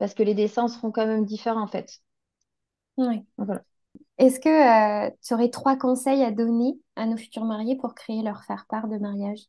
parce 0.00 0.14
que 0.14 0.24
les 0.24 0.34
dessins 0.34 0.68
seront 0.68 0.92
quand 0.92 1.06
même 1.08 1.26
différents 1.26 1.62
en 1.64 1.68
fait. 1.68 2.00
Donc, 2.98 3.24
voilà. 3.38 3.62
Est-ce 4.18 4.38
que 4.40 5.10
tu 5.26 5.34
aurais 5.34 5.50
trois 5.50 5.76
conseils 5.76 6.22
à 6.22 6.30
donner 6.30 6.80
à 6.96 7.06
nos 7.06 7.16
futurs 7.16 7.44
mariés 7.44 7.76
pour 7.76 7.94
créer 7.96 8.22
leur 8.22 8.44
faire-part 8.44 8.88
de 8.88 8.98
mariage? 8.98 9.40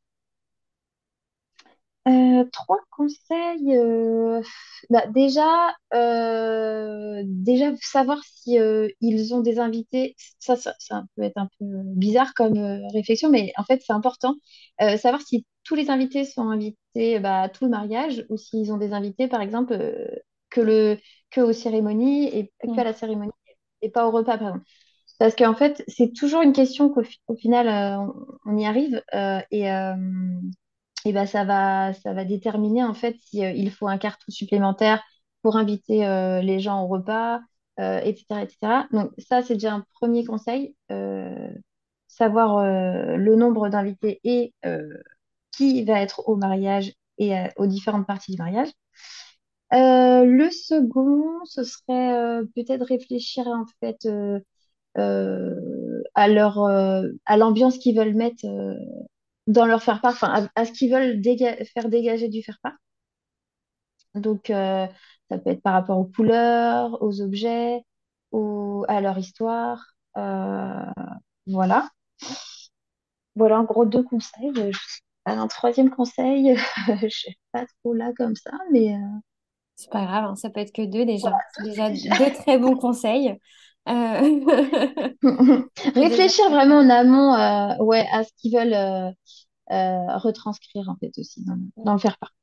Euh, 2.08 2.46
trois 2.52 2.80
conseils. 2.90 3.78
euh, 3.78 4.42
bah, 4.90 5.06
déjà, 5.08 5.46
euh, 5.94 7.22
déjà 7.26 7.72
savoir 7.82 8.20
si 8.24 8.58
euh, 8.60 8.88
ils 9.02 9.34
ont 9.36 9.42
des 9.42 9.60
invités. 9.60 10.16
Ça, 10.40 10.56
ça, 10.56 10.74
ça 10.80 11.04
peut 11.16 11.22
être 11.24 11.38
un 11.38 11.48
peu 11.60 11.66
bizarre 11.96 12.34
comme 12.34 12.58
euh, 12.58 12.80
réflexion, 12.94 13.30
mais 13.30 13.54
en 13.58 13.64
fait, 13.64 13.82
c'est 13.86 13.94
important. 13.94 14.36
Euh, 14.82 14.98
savoir 14.98 15.22
si 15.22 15.46
tous 15.64 15.76
les 15.76 15.92
invités 15.92 16.26
sont 16.26 16.50
invités 16.50 17.20
bah, 17.20 17.42
à 17.44 17.50
tout 17.50 17.66
le 17.66 17.70
mariage 17.72 18.26
ou 18.30 18.38
s'ils 18.38 18.74
ont 18.74 18.78
des 18.78 18.94
invités, 18.94 19.28
par 19.28 19.42
exemple, 19.42 19.74
euh, 19.74 20.08
que 20.52 20.62
le 20.62 21.00
que 21.32 21.42
aux 21.42 21.54
cérémonies 21.54 22.28
et 22.38 22.52
Mm. 22.66 22.82
la 22.84 22.94
cérémonie 22.94 23.32
et 23.82 23.90
pas 23.90 24.08
au 24.08 24.12
repas, 24.12 24.38
par 24.38 24.50
exemple. 24.50 24.66
Parce 25.20 25.36
qu'en 25.36 25.56
fait, 25.56 25.84
c'est 25.88 26.14
toujours 26.14 26.42
une 26.44 26.54
question 26.54 26.90
qu'au 26.90 27.04
fi- 27.04 27.22
au 27.28 27.36
final, 27.36 27.68
euh, 27.70 28.12
on, 28.46 28.58
y 28.58 28.66
arrive 28.66 29.04
euh, 29.16 29.40
et 29.52 29.72
euh, 29.72 29.96
et 31.06 31.14
ben 31.14 31.26
ça 31.26 31.44
va, 31.46 31.94
ça 31.94 32.14
va 32.14 32.26
déterminer 32.26 32.84
en 32.84 32.94
fait 32.94 33.16
si, 33.24 33.44
euh, 33.44 33.52
il 33.52 33.72
faut 33.72 33.88
un 33.88 33.98
carton 33.98 34.32
supplémentaire 34.32 35.04
pour 35.42 35.58
inviter 35.58 36.00
les 36.44 36.60
gens 36.60 36.84
au 36.84 36.88
repas, 36.88 37.40
etc., 37.80 38.44
etc. 38.44 38.88
Donc 38.92 39.12
ça, 39.18 39.42
c'est 39.42 39.56
déjà 39.56 39.74
un 39.74 39.84
premier 40.00 40.24
conseil, 40.26 40.76
savoir 42.08 42.58
euh, 42.58 43.16
le 43.18 43.36
nombre 43.36 43.70
d'invités 43.70 44.20
et 44.24 44.54
euh, 44.66 44.98
qui 45.52 45.84
va 45.86 46.02
être 46.02 46.28
au 46.30 46.36
mariage 46.36 46.94
et 47.18 47.38
euh, 47.38 47.48
aux 47.58 47.68
différentes 47.68 48.08
parties 48.08 48.32
du 48.34 48.38
mariage. 48.38 48.70
Euh, 49.74 50.26
le 50.26 50.50
second, 50.52 51.46
ce 51.46 51.64
serait 51.64 52.14
euh, 52.14 52.46
peut-être 52.56 52.86
réfléchir 52.86 53.48
en 53.48 53.66
fait 53.80 54.06
euh, 54.06 54.40
à 56.16 56.28
leur, 56.28 56.60
à 57.26 57.38
l'ambiance 57.38 57.78
qu'ils 57.78 57.98
veulent 57.98 58.16
mettre 58.16 58.46
dans 59.48 59.66
leur 59.68 59.84
faire-part, 59.84 60.14
enfin, 60.14 60.50
à, 60.56 60.66
ce 60.66 60.72
qu'ils 60.72 60.92
veulent 60.92 61.22
faire 61.74 61.90
dégager 61.90 62.28
du 62.30 62.42
faire-part. 62.44 62.74
Donc, 64.16 64.50
euh, 64.50 64.88
ça 65.30 65.38
peut 65.38 65.50
être 65.52 65.62
par 65.62 65.74
rapport 65.74 65.98
aux 65.98 66.06
couleurs, 66.06 67.02
aux 67.02 67.22
objets, 67.22 67.82
au- 68.32 68.86
à 68.88 69.02
leur 69.02 69.18
histoire. 69.18 69.86
Voilà. 71.48 71.90
Voilà, 73.36 73.60
en 73.60 73.64
gros, 73.64 73.86
deux 73.86 74.04
conseils. 74.04 74.52
Un 75.26 75.48
troisième 75.48 75.90
conseil, 75.92 76.56
je 77.04 77.10
sais 77.10 77.36
pas 77.52 77.66
trop 77.84 77.94
là 77.94 78.12
comme 78.18 78.36
ça, 78.36 78.52
mais 78.72 78.96
C'est 79.82 79.92
pas 79.92 80.06
grave, 80.06 80.26
hein, 80.26 80.36
ça 80.36 80.50
peut 80.50 80.60
être 80.60 80.74
que 80.74 80.84
deux 80.84 81.06
déjà. 81.06 81.30
voilà, 81.30 81.38
C'est 81.50 81.64
déjà 81.64 81.90
déjà. 81.90 82.16
deux 82.18 82.32
très 82.34 82.58
bons 82.60 82.78
conseils. 82.78 83.38
Euh, 83.90 85.12
Réfléchir 85.96 86.50
vraiment 86.50 86.80
en 86.80 86.90
amont, 86.90 87.34
euh, 87.36 87.84
ouais, 87.84 88.06
à 88.12 88.24
ce 88.24 88.32
qu'ils 88.38 88.56
veulent 88.56 88.74
euh, 88.74 89.10
euh, 89.72 90.18
retranscrire 90.18 90.90
en 90.90 90.96
fait 90.98 91.12
aussi 91.20 91.44
dans, 91.46 91.58
dans 91.84 91.94
le 91.94 92.00
faire-part. 92.00 92.34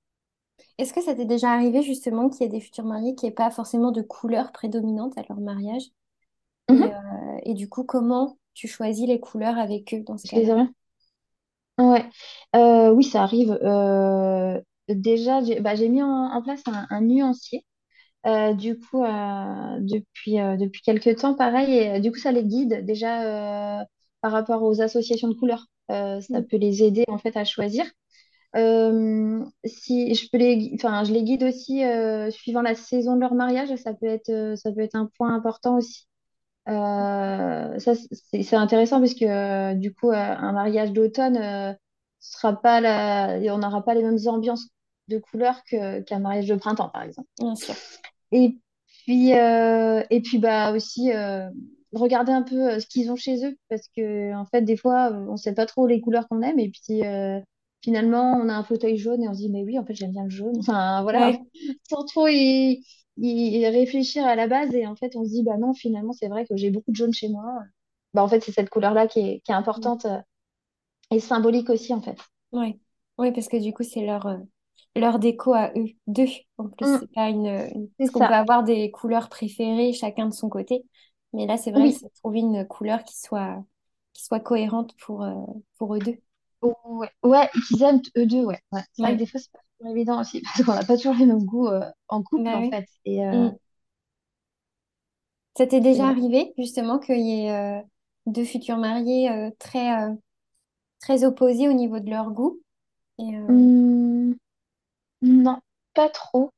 Est-ce 0.79 0.93
que 0.93 1.01
ça 1.03 1.15
t'est 1.15 1.25
déjà 1.27 1.53
arrivé 1.53 1.83
justement 1.83 2.29
qu'il 2.29 2.43
y 2.43 2.45
ait 2.47 2.49
des 2.49 2.61
futurs 2.61 2.85
mariés 2.85 3.15
qui 3.15 3.27
n'aient 3.27 3.31
pas 3.33 3.51
forcément 3.51 3.91
de 3.93 4.03
couleur 4.03 4.51
prédominante 4.53 5.17
à 5.19 5.23
leur 5.29 5.39
mariage? 5.41 5.85
Et, 6.71 6.81
Mhm, 6.81 6.99
et 7.45 7.55
du 7.55 7.69
coup, 7.69 7.85
comment 7.85 8.39
tu 8.55 8.69
choisis 8.69 9.07
les 9.09 9.21
couleurs 9.21 9.59
avec 9.59 9.95
eux 9.95 10.03
dans 10.05 10.19
ce 10.19 10.27
cas-là? 10.27 10.51
Ouais, 11.79 12.05
oui, 12.55 13.05
ça 13.05 13.23
arrive. 13.23 13.53
Déjà, 14.89 15.43
j'ai 15.43 15.61
bah, 15.61 15.75
mis 15.77 16.03
en, 16.03 16.09
en 16.09 16.43
place 16.43 16.63
un, 16.67 16.87
un 16.91 17.01
nuancier. 17.03 17.65
Euh, 18.27 18.55
du 18.55 18.79
coup, 18.79 19.05
euh, 19.05 19.79
depuis, 19.81 20.41
euh, 20.41 20.57
depuis 20.57 20.83
quelques 20.83 21.17
temps, 21.21 21.35
pareil, 21.35 21.73
et, 21.75 22.01
du 22.01 22.13
coup, 22.13 22.19
ça 22.19 22.33
les 22.33 22.45
guide 22.45 22.85
déjà 22.87 23.87
par 24.23 24.33
rapport 24.33 24.63
aux 24.63 24.81
associations 24.83 25.29
de 25.29 25.35
couleurs. 25.35 25.67
Ça 25.89 26.21
Mm. 26.31 26.43
peut 26.51 26.57
les 26.59 26.83
aider 26.85 27.05
en 27.09 27.19
fait 27.19 27.37
à 27.37 27.45
choisir. 27.45 27.85
Si 29.65 30.15
je 30.15 30.29
peux 30.31 30.39
les, 30.39 30.73
enfin, 30.75 31.05
je 31.05 31.13
les 31.13 31.23
guide 31.25 31.45
aussi 31.45 31.83
suivant 32.31 32.63
la 32.63 32.75
saison 32.75 33.15
de 33.17 33.21
leur 33.21 33.35
mariage. 33.35 33.75
Ça 33.77 33.95
peut 33.95 34.07
être, 34.07 34.55
ça 34.57 34.73
peut 34.73 34.81
être 34.81 34.97
un 34.97 35.11
point 35.19 35.35
important 35.35 35.77
aussi. 35.79 36.07
Ça, 36.67 37.93
c'est 38.33 38.57
intéressant 38.57 39.01
parce 39.01 39.15
que 39.15 39.75
du 39.75 39.95
coup, 39.95 40.11
un 40.13 40.53
mariage 40.53 40.93
d'automne, 40.93 41.77
sera 42.21 42.61
pas 42.61 42.81
la... 42.81 43.39
on 43.55 43.59
n'aura 43.59 43.85
pas 43.85 43.95
les 43.95 44.03
mêmes 44.03 44.19
ambiances 44.27 44.69
de 45.09 45.19
couleurs 45.19 45.63
qu'un 45.65 46.19
mariage 46.21 46.47
de 46.49 46.55
printemps, 46.57 46.89
par 46.91 47.03
exemple. 47.03 47.29
Bien 47.39 47.55
sûr. 47.57 47.77
Et 48.33 48.59
puis, 49.05 49.35
euh, 49.35 50.03
et 50.11 50.21
puis 50.21 50.39
bah 50.39 50.73
aussi 50.73 51.13
euh, 51.13 51.49
regarder 51.93 52.33
un 52.33 52.43
peu 52.43 52.73
euh, 52.75 52.81
ce 52.81 52.87
qu'ils 52.87 53.11
ont 53.11 53.17
chez 53.17 53.45
eux 53.47 53.57
parce 53.69 53.89
que 53.97 54.35
en 54.35 54.45
fait, 54.47 54.63
des 54.63 54.77
fois, 54.77 55.11
on 55.13 55.37
sait 55.37 55.55
pas 55.55 55.67
trop 55.67 55.87
les 55.87 56.01
couleurs 56.01 56.29
qu'on 56.29 56.43
aime 56.43 56.59
et 56.59 56.71
puis 56.71 57.05
euh, 57.07 57.41
finalement, 57.83 58.33
on 58.35 58.49
a 58.49 58.55
un 58.55 58.65
fauteuil 58.65 58.97
jaune 58.99 59.23
et 59.23 59.29
on 59.29 59.35
se 59.35 59.39
dit 59.39 59.51
mais 59.51 59.63
oui, 59.65 59.79
en 59.79 59.85
fait, 59.85 59.95
j'aime 59.95 60.13
bien 60.13 60.25
le 60.25 60.31
jaune. 60.31 60.57
Enfin 60.59 61.03
voilà, 61.03 61.33
Ouais, 61.33 61.41
sans 61.89 62.05
trop 62.05 62.29
y, 62.29 62.83
y 63.17 63.67
réfléchir 63.67 64.27
à 64.27 64.37
la 64.37 64.47
base 64.47 64.75
et 64.75 64.87
en 64.87 64.97
fait, 64.97 65.17
on 65.17 65.25
se 65.25 65.31
dit 65.31 65.43
bah 65.43 65.57
non, 65.59 65.73
finalement, 65.75 66.13
c'est 66.13 66.29
vrai 66.29 66.45
que 66.47 66.57
j'ai 66.57 66.71
beaucoup 66.71 66.91
de 66.91 66.97
jaune 66.97 67.15
chez 67.15 67.29
moi. 67.29 67.45
Bah 68.15 68.23
en 68.23 68.29
fait, 68.29 68.41
c'est 68.41 68.53
cette 68.53 68.71
couleur-là 68.71 69.07
qui 69.07 69.21
est, 69.21 69.41
qui 69.45 69.53
est 69.53 69.55
importante 69.55 70.07
et 71.11 71.21
symbolique 71.21 71.69
aussi 71.69 71.93
en 71.93 72.01
fait. 72.01 72.17
ouais. 72.53 72.79
Ouais, 73.19 73.33
parce 73.33 73.49
que 73.49 73.57
du 73.63 73.73
coup, 73.75 73.83
c'est 73.83 74.01
leur, 74.07 74.27
leur 74.97 75.19
déco 75.19 75.55
à 75.55 75.73
eux, 75.77 75.87
deux. 76.07 76.27
En 76.59 76.69
plus, 76.69 76.87
Mm, 76.87 76.99
c'est 76.99 77.11
pas 77.13 77.29
une, 77.31 77.47
une- 77.47 77.91
Parce 77.99 78.11
qu'on 78.11 78.25
peut 78.25 78.35
avoir 78.35 78.65
des 78.65 78.91
couleurs 78.91 79.29
préférées 79.29 79.93
chacun 79.93 80.27
de 80.29 80.35
son 80.35 80.49
côté. 80.49 80.85
Mais 81.33 81.47
là, 81.47 81.57
c'est 81.57 81.73
vrai 81.73 81.91
que 81.91 81.95
Oui. 81.95 81.99
c'est 81.99 82.13
trouver 82.15 82.41
une 82.41 82.67
couleur 82.67 83.05
qui 83.05 83.19
soit, 83.19 83.65
qui 84.15 84.25
soit 84.25 84.41
cohérente 84.41 84.95
pour, 84.99 85.23
euh, 85.25 85.35
pour 85.79 85.95
eux 85.95 86.01
deux. 86.01 86.19
Ouais, 86.63 87.11
ouais, 87.23 87.49
qu'ils 87.69 87.83
aiment 87.83 88.01
eux 88.17 88.27
deux, 88.27 88.45
ouais. 88.45 88.61
ouais. 88.73 88.83
C'est 88.93 89.03
vrai 89.03 89.13
que 89.15 89.19
des 89.19 89.27
fois, 89.27 89.41
c'est 89.41 89.53
pas 89.53 89.61
toujours 89.79 89.93
évident 89.97 90.21
aussi, 90.21 90.41
parce 90.57 90.63
qu'on 90.65 90.75
n'a 90.75 90.85
pas 90.85 90.97
toujours 90.97 91.15
les 91.15 91.27
mêmes 91.27 91.45
goûts 91.45 91.69
euh, 91.69 91.89
en 92.09 92.23
couple, 92.23 92.45
Bah 92.45 92.57
en 92.57 92.63
oui. 92.63 92.71
fait. 92.71 92.87
Et 93.05 93.25
euh, 93.27 93.33
Mm. 93.33 93.57
Ça 95.57 95.67
t'est 95.67 95.81
déjà 95.81 96.09
arrivé, 96.09 96.55
justement, 96.59 96.99
qu'il 96.99 97.21
y 97.21 97.45
ait 97.47 97.51
euh, 97.53 97.83
deux 98.27 98.45
futurs 98.45 98.77
mariés 98.79 99.29
très, 99.59 99.91
très 101.01 101.25
opposés 101.25 101.69
au 101.69 101.73
niveau 101.73 101.99
de 102.01 102.11
leur 102.11 102.31
goût? 102.31 102.61
Et, 103.19 103.37
Hum, 103.49 104.35
non, 105.23 105.61
pas 105.95 106.09
trop. 106.09 106.51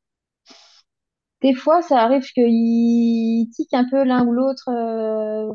Des 1.42 1.54
fois, 1.54 1.82
ça 1.82 2.00
arrive 2.02 2.22
qu'ils 2.32 3.48
tiquent 3.50 3.74
un 3.74 3.88
peu 3.88 4.04
l'un 4.04 4.26
ou 4.26 4.32
l'autre, 4.32 4.68
euh, 4.70 5.52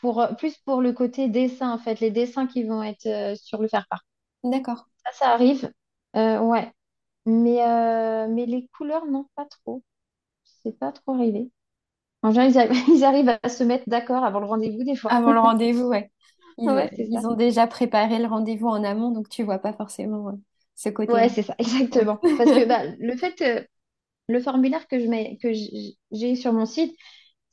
pour, 0.00 0.26
plus 0.38 0.56
pour 0.66 0.82
le 0.82 0.92
côté 0.92 1.28
dessin, 1.28 1.72
en 1.72 1.78
fait, 1.78 2.00
les 2.00 2.10
dessins 2.12 2.46
qui 2.48 2.64
vont 2.64 2.82
être 2.84 3.06
euh, 3.06 3.34
sur 3.36 3.60
le 3.62 3.68
faire-part. 3.68 4.04
D'accord. 4.42 4.88
Ça, 5.04 5.12
ça 5.12 5.32
arrive. 5.32 5.72
Euh, 6.16 6.38
ouais. 6.40 6.72
Mais, 7.26 7.62
euh, 7.62 8.28
mais 8.28 8.46
les 8.46 8.68
couleurs, 8.68 9.06
non, 9.06 9.26
pas 9.36 9.46
trop. 9.46 9.82
C'est 10.44 10.78
pas 10.78 10.92
trop 10.92 11.14
arrivé. 11.14 11.50
En 12.22 12.30
général, 12.32 12.50
ils 12.52 12.58
arrivent, 12.58 12.88
ils 12.98 13.04
arrivent 13.04 13.38
à 13.42 13.48
se 13.48 13.64
mettre 13.64 13.84
d'accord 13.88 14.24
avant 14.24 14.40
le 14.40 14.46
rendez-vous, 14.46 14.84
des 14.84 14.96
fois. 14.96 15.12
Avant 15.12 15.32
le 15.32 15.40
rendez-vous, 15.40 15.86
ouais. 15.88 16.10
Ils, 16.58 16.68
Ouais, 16.68 16.90
c'est 16.96 17.06
ça. 17.06 17.20
ils 17.20 17.26
ont 17.26 17.34
déjà 17.36 17.66
préparé 17.66 18.18
le 18.18 18.26
rendez-vous 18.26 18.66
en 18.68 18.82
amont, 18.84 19.10
donc 19.12 19.28
tu 19.28 19.42
vois 19.44 19.58
pas 19.58 19.72
forcément 19.72 20.38
ce 20.78 20.90
Ouais, 21.08 21.28
c'est 21.28 21.42
ça, 21.42 21.54
exactement. 21.58 22.20
Parce 22.36 22.52
que 22.52 22.64
bah, 22.66 22.82
le 22.98 23.16
fait, 23.16 23.40
euh, 23.42 23.64
le 24.28 24.40
formulaire 24.40 24.88
que 24.88 25.00
je 25.00 25.06
mets, 25.06 25.38
que 25.42 25.52
j'ai 26.12 26.36
sur 26.36 26.52
mon 26.52 26.66
site, 26.66 26.96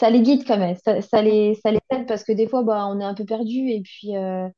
ça 0.02 0.10
les 0.12 0.22
guide 0.22 0.46
quand 0.48 0.58
même. 0.60 0.76
Ça, 0.86 1.02
ça 1.02 1.22
les, 1.24 1.56
ça 1.56 1.72
les 1.72 1.80
aide 1.92 2.08
parce 2.08 2.24
que 2.24 2.34
des 2.34 2.48
fois, 2.48 2.64
bah, 2.64 2.88
on 2.88 3.00
est 3.02 3.06
un 3.06 3.16
peu 3.16 3.26
perdu. 3.26 3.70
Et 3.72 3.82
puis, 3.84 4.16
euh, 4.18 4.50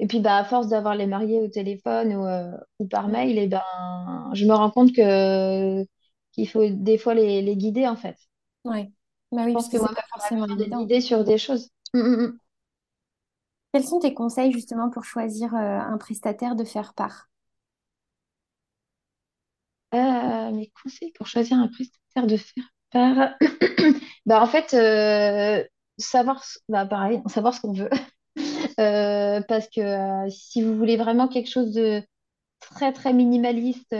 et 0.00 0.06
puis 0.08 0.20
bah, 0.20 0.38
à 0.38 0.44
force 0.44 0.68
d'avoir 0.68 0.94
les 0.96 1.06
mariés 1.06 1.40
au 1.40 1.48
téléphone 1.48 2.14
ou, 2.16 2.26
euh, 2.26 2.52
ou 2.80 2.88
par 2.88 3.08
mail, 3.08 3.38
et 3.38 3.48
ben, 3.48 3.62
je 4.34 4.46
me 4.46 4.54
rends 4.54 4.70
compte 4.70 4.92
que 4.94 5.84
qu'il 6.32 6.48
faut 6.48 6.68
des 6.68 6.98
fois 6.98 7.14
les, 7.14 7.42
les 7.42 7.56
guider, 7.56 7.88
en 7.88 7.96
fait. 7.96 8.16
Ouais. 8.64 8.90
Bah 9.32 9.44
Je 9.46 9.46
oui, 9.46 9.56
parce 9.56 9.68
pense 9.68 9.68
que 9.68 9.78
que 9.78 9.78
j'aurais 9.78 10.02
forcément 10.10 10.46
évident. 10.48 10.84
guidée 10.86 11.00
sur 11.00 11.22
des 11.24 11.38
choses. 11.38 11.70
Mm, 11.94 12.00
mm, 12.00 12.22
mm. 12.26 12.38
Quels 13.74 13.84
sont 13.84 13.98
tes 14.00 14.14
conseils 14.14 14.50
justement 14.50 14.88
pour 14.88 15.04
choisir 15.04 15.54
un 15.54 15.98
prestataire 15.98 16.56
de 16.56 16.64
faire 16.64 16.94
part? 16.94 17.28
Euh, 19.94 20.50
mes 20.52 20.70
conseils 20.82 21.12
pour 21.12 21.26
choisir 21.26 21.58
un 21.58 21.68
prestataire 21.68 22.26
de 22.26 22.36
faire 22.36 22.64
part. 22.90 23.34
Bah, 24.26 24.40
en 24.42 24.46
fait, 24.46 24.72
euh, 24.74 25.64
savoir, 25.98 26.44
ce- 26.44 26.58
bah, 26.68 26.86
pareil, 26.86 27.20
savoir 27.26 27.54
ce 27.54 27.60
qu'on 27.60 27.72
veut. 27.72 27.90
Euh, 28.80 29.42
parce 29.48 29.68
que 29.68 30.28
si 30.30 30.62
vous 30.62 30.74
voulez 30.76 30.96
vraiment 30.96 31.28
quelque 31.28 31.50
chose 31.50 31.72
de 31.74 32.02
très, 32.60 32.92
très 32.92 33.12
minimaliste, 33.12 33.94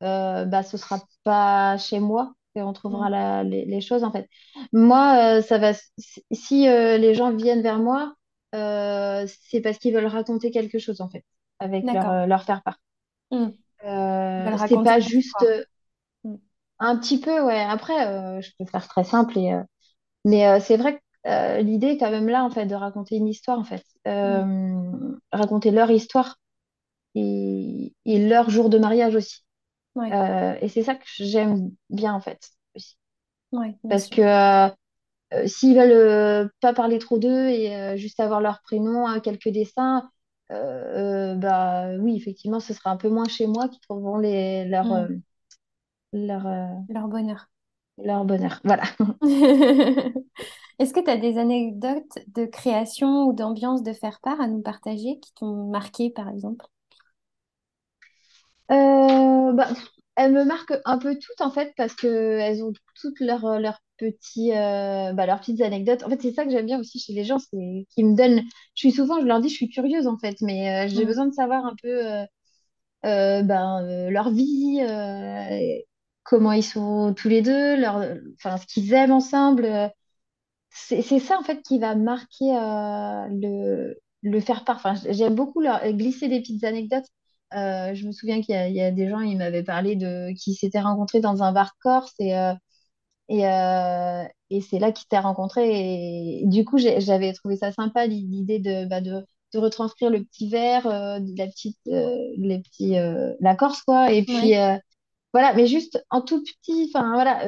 bah, 0.00 0.62
ce 0.62 0.76
sera 0.76 1.00
pas 1.24 1.76
chez 1.78 2.00
moi 2.00 2.34
qu'on 2.54 2.72
trouvera 2.72 3.08
Mm. 3.08 3.12
la- 3.12 3.44
les, 3.44 3.64
les 3.64 3.80
choses, 3.80 4.04
en 4.04 4.12
fait. 4.12 4.28
Moi, 4.72 5.42
ça 5.42 5.58
va, 5.58 5.72
si 6.32 6.62
les 6.66 7.14
gens 7.14 7.32
viennent 7.34 7.62
vers 7.62 7.78
moi, 7.78 8.14
c'est 8.52 9.60
parce 9.62 9.78
qu'ils 9.78 9.94
veulent 9.94 10.06
raconter 10.06 10.50
quelque 10.50 10.78
chose, 10.78 11.00
en 11.00 11.08
fait, 11.08 11.24
avec 11.60 11.92
leur, 11.92 12.26
leur 12.26 12.44
faire-part. 12.44 12.78
Mm. 13.30 13.50
Euh, 13.84 14.56
c'est 14.68 14.82
pas 14.82 15.00
juste. 15.00 15.44
Mm. 16.24 16.36
Un 16.80 16.96
petit 16.96 17.20
peu, 17.20 17.40
ouais. 17.42 17.60
Après, 17.60 18.06
euh, 18.06 18.40
je 18.40 18.50
peux 18.58 18.64
faire 18.64 18.86
très 18.88 19.04
simple. 19.04 19.38
Et, 19.38 19.52
euh, 19.52 19.62
Mais 20.24 20.48
euh, 20.48 20.60
c'est 20.60 20.76
vrai 20.76 20.96
que 20.98 21.30
euh, 21.30 21.62
l'idée 21.62 21.88
est 21.88 21.98
quand 21.98 22.10
même 22.10 22.28
là, 22.28 22.44
en 22.44 22.50
fait, 22.50 22.66
de 22.66 22.74
raconter 22.74 23.16
une 23.16 23.28
histoire, 23.28 23.58
en 23.58 23.64
fait. 23.64 23.84
Mm. 24.24 24.42
Euh, 24.42 25.16
raconter 25.32 25.70
leur 25.72 25.90
histoire 25.90 26.36
et, 27.14 27.94
et 28.06 28.28
leur 28.28 28.50
jour 28.50 28.70
de 28.70 28.78
mariage 28.78 29.16
aussi. 29.16 29.44
Ouais. 29.94 30.12
Euh, 30.12 30.56
et 30.60 30.68
c'est 30.68 30.82
ça 30.84 30.94
que 30.94 31.04
j'aime 31.18 31.72
bien, 31.90 32.14
en 32.14 32.20
fait, 32.20 32.40
aussi. 32.76 32.96
Ouais, 33.52 33.76
Parce 33.88 34.04
sûr. 34.04 34.16
que 34.16 34.22
euh, 34.22 34.70
euh, 35.34 35.46
s'ils 35.46 35.76
veulent 35.76 35.92
euh, 35.92 36.48
pas 36.60 36.74
parler 36.74 36.98
trop 36.98 37.18
d'eux 37.18 37.48
et 37.48 37.74
euh, 37.76 37.96
juste 37.96 38.20
avoir 38.20 38.40
leur 38.40 38.60
prénom, 38.62 39.20
quelques 39.20 39.48
dessins, 39.50 40.10
euh, 40.52 41.32
euh, 41.34 41.36
bah 41.36 41.96
oui, 41.98 42.16
effectivement, 42.16 42.60
ce 42.60 42.74
sera 42.74 42.90
un 42.90 42.96
peu 42.96 43.08
moins 43.08 43.28
chez 43.28 43.46
moi 43.46 43.68
qui 43.68 43.80
trouveront 43.80 44.18
les, 44.18 44.64
leur, 44.66 44.92
Mm. 44.92 45.22
leur, 46.12 46.46
euh, 46.46 46.66
Leur 46.88 47.08
bonheur. 47.08 47.48
leur 47.98 48.24
bonheur. 48.24 48.60
Voilà. 48.64 48.84
Est-ce 50.80 50.92
que 50.94 51.00
tu 51.00 51.10
as 51.10 51.16
des 51.16 51.38
anecdotes 51.38 52.18
de 52.28 52.46
création 52.46 53.26
ou 53.28 53.32
d'ambiance 53.32 53.82
de 53.84 53.92
faire 53.92 54.20
part 54.20 54.40
à 54.40 54.48
nous 54.48 54.62
partager 54.62 55.18
qui 55.20 55.32
t'ont 55.34 55.70
marqué, 55.70 56.10
par 56.10 56.28
exemple? 56.28 56.66
Euh, 58.70 59.52
bah, 59.52 59.68
elles 60.18 60.32
me 60.34 60.44
marquent 60.44 60.74
un 60.86 60.98
peu 60.98 61.16
toutes 61.18 61.40
en 61.42 61.50
fait 61.52 61.72
parce 61.78 61.94
que 61.96 62.06
elles 62.08 62.64
ont 62.64 62.72
toutes 63.00 63.20
leurs 63.20 63.60
leurs 63.60 63.80
petits 63.98 64.52
euh, 64.54 65.12
bah, 65.14 65.26
leurs 65.26 65.40
petites 65.40 65.62
anecdotes. 65.62 66.04
En 66.04 66.10
fait, 66.10 66.22
c'est 66.22 66.32
ça 66.34 66.44
que 66.44 66.50
j'aime 66.52 66.66
bien 66.66 66.80
aussi 66.80 67.00
chez 67.00 67.14
les 67.14 67.24
gens, 67.24 67.38
c'est 67.40 67.86
qu'ils 67.90 68.06
me 68.08 68.16
donnent. 68.16 68.42
Je 68.74 68.80
suis 68.80 68.92
souvent, 68.92 69.20
je 69.20 69.26
leur 69.26 69.40
dis, 69.40 69.50
je 69.50 69.56
suis 69.56 69.70
curieuse 69.70 70.06
en 70.08 70.18
fait, 70.18 70.36
mais 70.42 70.86
euh, 70.86 70.88
j'ai 70.90 71.04
Mm. 71.04 71.06
besoin 71.06 71.26
de 71.28 71.34
savoir 71.34 71.64
un 71.66 71.74
peu 71.82 71.88
euh, 72.06 72.24
euh, 73.06 73.42
ben, 73.42 73.82
euh, 73.84 74.10
leur 74.10 74.30
vie, 74.30 74.80
euh, 74.82 75.80
comment 76.24 76.52
ils 76.52 76.64
sont 76.64 77.14
tous 77.16 77.28
les 77.28 77.42
deux, 77.42 77.76
leur, 77.80 78.04
enfin 78.36 78.56
ce 78.58 78.66
qu'ils 78.66 78.92
aiment 78.94 79.12
ensemble. 79.12 79.64
euh, 79.66 79.88
c'est 80.70 81.02
c'est 81.02 81.18
ça 81.20 81.38
en 81.38 81.42
fait 81.42 81.62
qui 81.62 81.78
va 81.78 81.94
marquer 81.94 82.56
euh, 82.56 83.26
le, 83.30 83.96
le 84.22 84.40
faire 84.40 84.64
part. 84.64 84.76
Enfin, 84.76 84.94
j'aime 85.10 85.34
beaucoup 85.34 85.60
leur, 85.60 85.80
glisser 85.92 86.28
des 86.28 86.40
petites 86.40 86.64
anecdotes. 86.64 87.06
Euh, 87.54 87.94
je 87.94 88.06
me 88.06 88.12
souviens 88.12 88.40
qu'il 88.42 88.54
y 88.54 88.58
a, 88.58 88.68
il 88.68 88.74
y 88.76 88.82
a 88.82 88.90
des 88.90 89.08
gens, 89.08 89.20
ils 89.20 89.36
m'avaient 89.38 89.62
parlé 89.64 89.96
de 89.96 90.32
qui 90.34 90.54
s'étaient 90.54 90.80
rencontrés 90.80 91.20
dans 91.20 91.42
un 91.42 91.52
bar 91.52 91.72
corse 91.80 92.12
et, 92.18 92.36
euh, 92.36 92.52
et, 93.28 93.46
euh, 93.48 94.24
et 94.50 94.60
c'est 94.60 94.78
là 94.78 94.92
qu'ils 94.92 95.02
s'étaient 95.04 95.18
rencontrés. 95.18 96.40
Et, 96.42 96.46
du 96.46 96.64
coup, 96.64 96.78
j'avais 96.78 97.32
trouvé 97.34 97.56
ça 97.56 97.72
sympa 97.72 98.06
l'idée 98.06 98.58
de, 98.60 98.86
bah, 98.86 99.00
de, 99.00 99.24
de 99.54 99.58
retranscrire 99.58 100.10
le 100.10 100.24
petit 100.24 100.48
verre, 100.48 100.84
de 100.84 101.38
la 101.38 101.46
petite, 101.48 101.78
les 101.86 102.60
petits, 102.60 102.94
la 103.40 103.56
Corse 103.56 103.82
quoi. 103.82 104.12
Et 104.12 104.24
puis 104.24 104.54
Ouais. 104.54 104.80
voilà, 105.32 105.54
mais 105.54 105.66
juste 105.66 106.04
en 106.10 106.22
tout 106.22 106.42
petit. 106.42 106.90
Enfin 106.94 107.12
voilà, 107.14 107.42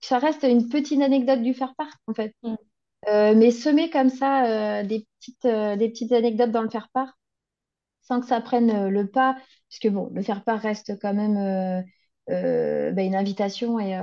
ça 0.00 0.18
reste 0.18 0.44
une 0.44 0.68
petite 0.68 1.02
anecdote 1.02 1.42
du 1.42 1.54
faire 1.54 1.74
part 1.76 1.92
en 2.06 2.14
fait. 2.14 2.34
Mm. 2.42 2.54
Mais 3.06 3.50
semer 3.50 3.90
comme 3.90 4.10
ça 4.10 4.82
des 4.84 5.06
petites, 5.20 5.46
des 5.78 5.88
petites 5.88 6.12
anecdotes 6.12 6.50
dans 6.52 6.62
le 6.62 6.70
faire-part 6.70 7.17
sans 8.08 8.20
que 8.20 8.26
ça 8.26 8.40
prenne 8.40 8.70
euh, 8.70 8.90
le 8.90 9.08
pas, 9.10 9.36
puisque 9.70 9.88
bon, 9.92 10.10
le 10.14 10.22
faire-part 10.22 10.60
reste 10.60 10.98
quand 11.00 11.14
même 11.14 11.36
euh, 11.36 11.82
euh, 12.30 12.92
bah, 12.92 13.02
une 13.02 13.14
invitation 13.16 13.78
et, 13.80 13.94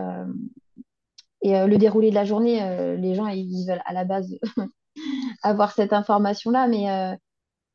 et 1.41 1.65
le 1.67 1.77
déroulé 1.77 2.09
de 2.09 2.15
la 2.15 2.25
journée, 2.25 2.59
les 2.97 3.15
gens 3.15 3.27
ils 3.27 3.65
veulent 3.67 3.81
à 3.85 3.93
la 3.93 4.05
base 4.05 4.35
avoir 5.43 5.71
cette 5.73 5.93
information-là, 5.93 6.67
mais, 6.67 7.17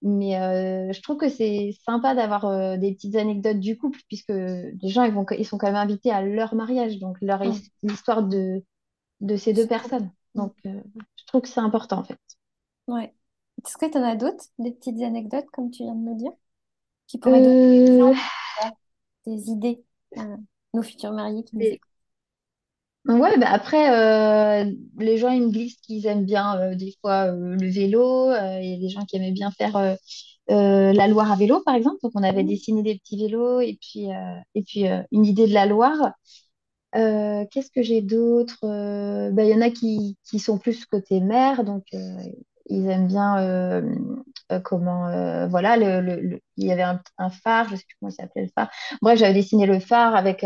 mais 0.03 0.37
euh, 0.41 0.93
je 0.93 1.03
trouve 1.03 1.19
que 1.19 1.29
c'est 1.29 1.73
sympa 1.85 2.15
d'avoir 2.15 2.45
euh, 2.47 2.77
des 2.77 2.95
petites 2.95 3.17
anecdotes 3.17 3.61
du 3.61 3.79
couple, 3.79 4.01
puisque 4.09 4.31
les 4.31 4.89
gens 4.89 5.05
ils 5.05 5.13
vont, 5.13 5.27
ils 5.39 5.47
sont 5.47 5.59
quand 5.59 5.69
même 5.69 5.77
invités 5.77 6.11
à 6.13 6.23
leur 6.23 6.55
mariage, 6.55 6.99
donc 6.99 7.19
leur 7.21 7.45
his- 7.45 7.73
l'histoire 7.83 8.23
de, 8.25 8.65
de 9.21 9.37
ces 9.37 9.55
deux 9.55 9.67
personnes. 9.69 10.11
Donc 10.37 10.55
euh, 10.67 10.83
je 11.17 11.25
trouve 11.27 11.43
que 11.43 11.49
c'est 11.49 11.61
important 11.61 11.99
en 12.01 12.05
fait. 12.05 12.19
Ouais. 12.87 13.15
Est-ce 13.65 13.77
que 13.79 13.87
tu 13.91 13.99
en 13.99 14.03
as 14.05 14.17
d'autres, 14.17 14.45
des 14.59 14.73
petites 14.73 15.01
anecdotes, 15.03 15.47
comme 15.53 15.71
tu 15.71 15.83
viens 15.85 15.95
de 15.95 16.01
me 16.01 16.15
dire, 16.17 16.33
qui 17.09 17.19
pourraient 17.19 17.43
donner 17.43 17.57
des 17.75 17.83
Euh, 17.99 18.15
exemples, 18.15 18.27
des 19.27 19.49
idées 19.51 19.83
à 20.17 20.25
nos 20.75 20.83
futurs 20.83 21.13
mariés 21.13 21.43
qui 21.45 21.57
nous 21.57 21.73
écoutent? 21.73 21.89
Ouais, 23.07 23.39
bah 23.39 23.49
après, 23.51 23.91
euh, 24.65 24.71
les 24.99 25.17
gens, 25.17 25.31
ils 25.31 25.43
me 25.43 25.51
disent 25.51 25.77
qu'ils 25.77 26.07
aiment 26.07 26.27
bien 26.27 26.59
euh, 26.61 26.75
des 26.75 26.95
fois 27.01 27.33
euh, 27.33 27.57
le 27.57 27.69
vélo. 27.71 28.31
Il 28.61 28.71
y 28.71 28.75
a 28.75 28.79
des 28.79 28.89
gens 28.91 29.05
qui 29.07 29.17
aimaient 29.17 29.33
bien 29.33 29.51
faire 29.51 29.75
euh, 29.77 30.93
la 30.93 31.09
Loire 31.09 31.33
à 31.33 31.37
vélo, 31.37 31.63
par 31.65 31.75
exemple. 31.77 31.99
Donc, 32.03 32.13
on 32.15 32.23
avait 32.23 32.45
Mm. 32.45 32.45
dessiné 32.45 32.83
des 32.83 32.99
petits 32.99 33.19
vélos 33.19 33.61
et 33.61 33.79
puis, 33.81 34.13
euh, 34.13 34.37
et 34.55 34.63
puis 34.63 34.89
euh, 34.89 35.03
une 35.13 35.25
idée 35.27 35.47
de 35.49 35.55
la 35.55 35.67
Loire. 35.67 36.13
Qu'est-ce 36.95 37.71
que 37.71 37.83
j'ai 37.83 38.03
d'autre? 38.03 38.59
Bah, 39.33 39.45
Il 39.45 39.51
y 39.51 39.55
en 39.55 39.61
a 39.61 39.71
qui, 39.71 40.17
qui 40.25 40.39
sont 40.39 40.59
plus 40.59 40.87
côté 40.87 41.21
mer, 41.21 41.65
donc 41.65 41.85
ils 42.71 42.87
aiment 42.89 43.07
bien 43.09 43.39
euh, 43.39 43.83
euh, 44.53 44.61
comment 44.61 45.09
euh, 45.09 45.47
voilà 45.49 45.77
le, 45.77 46.01
le- 46.01 46.21
le- 46.21 46.41
il 46.57 46.67
y 46.67 46.73
avait 46.73 46.83
un, 46.83 47.01
un 47.19 47.31
phare, 47.31 47.69
je 47.69 47.77
sais 47.77 47.85
plus 47.87 47.97
comment 48.01 48.11
il 48.11 48.15
s'appelait 48.15 48.43
le 48.45 48.51
phare. 48.55 48.71
Bref, 49.03 49.19
j'avais 49.19 49.35
dessiné 49.35 49.67
le 49.67 49.81
phare 49.81 50.15
avec 50.17 50.45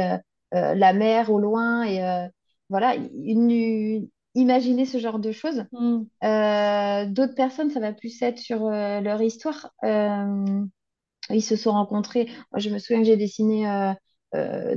la 0.53 0.93
mer 0.93 1.31
au 1.31 1.39
loin 1.41 1.85
et 1.85 2.29
voilà, 2.71 2.95
une, 2.97 3.51
une- 3.51 4.09
imaginer 4.35 4.87
ce 4.87 4.99
genre 4.99 5.19
de 5.19 5.33
choses. 5.33 5.65
Mm. 5.73 6.07
D'autres 6.23 7.35
personnes, 7.35 7.71
ça 7.71 7.81
va 7.81 7.93
plus 7.93 8.21
être 8.23 8.39
sur 8.39 8.69
leur 8.71 9.21
histoire. 9.23 9.71
Ils 11.31 11.43
se 11.43 11.57
sont 11.57 11.73
rencontrés. 11.73 12.27
Moi, 12.53 12.61
je 12.61 12.71
me 12.71 12.79
souviens 12.79 12.99
que 13.01 13.07
j'ai 13.07 13.17
dessiné 13.17 13.67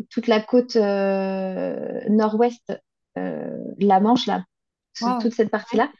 toute 0.10 0.28
la 0.28 0.42
côte 0.42 0.76
nord-ouest, 0.76 2.74
la 3.16 4.00
Manche, 4.00 4.28
là, 4.28 4.44
toute 5.20 5.34
cette 5.34 5.50
Ouais. 5.50 5.52
partie-là. 5.52 5.92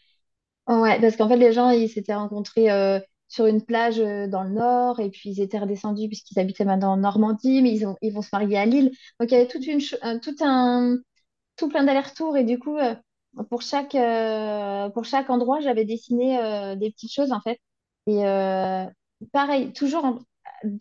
Ouais, 0.68 1.00
parce 1.00 1.16
qu'en 1.16 1.30
fait, 1.30 1.38
les 1.38 1.54
gens, 1.54 1.70
ils 1.70 1.90
s'étaient 1.90 2.14
rencontrés 2.14 2.70
euh, 2.72 3.00
sur 3.30 3.46
une 3.46 3.64
plage 3.64 4.00
euh, 4.00 4.28
dans 4.28 4.44
le 4.44 4.50
nord, 4.50 5.00
et 5.00 5.10
puis 5.10 5.30
ils 5.30 5.42
étaient 5.42 5.60
redescendus 5.60 6.08
puisqu'ils 6.08 6.40
habitaient 6.40 6.66
maintenant 6.66 6.92
en 6.94 6.98
Normandie, 6.98 7.62
mais 7.62 7.72
ils 7.74 7.86
ont, 7.88 7.96
ils 8.02 8.14
vont 8.14 8.22
se 8.22 8.30
marier 8.34 8.58
à 8.58 8.66
Lille. 8.66 8.92
Donc, 9.20 9.32
il 9.32 9.34
y 9.34 9.38
avait 9.38 9.48
toute 9.48 9.66
une, 9.66 9.80
un- 10.02 10.20
tout 10.20 10.36
un, 10.42 10.98
tout 11.58 11.70
plein 11.70 11.84
d'allers-retours, 11.86 12.38
et 12.38 12.46
du 12.46 12.60
coup, 12.60 12.78
euh, 12.78 12.96
pour 13.50 13.62
chaque, 13.64 13.96
euh, 13.96 14.90
pour 14.90 15.06
chaque 15.06 15.30
endroit, 15.30 15.62
j'avais 15.62 15.86
dessiné 15.86 16.40
euh, 16.40 16.76
des 16.76 16.92
petites 16.92 17.14
choses, 17.14 17.32
en 17.34 17.42
fait. 17.42 17.60
Et 18.08 18.26
euh, 18.28 18.86
pareil, 19.34 19.74
toujours 19.74 20.06
en, 20.06 20.20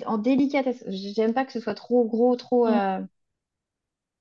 en 0.07 0.19
délicatesse. 0.19 0.85
J'aime 0.89 1.35
pas 1.35 1.45
que 1.47 1.53
ce 1.53 1.61
soit 1.61 1.75
trop 1.75 2.05
gros, 2.07 2.37
trop. 2.37 2.67
Mm. 2.67 2.73
euh, 2.73 3.01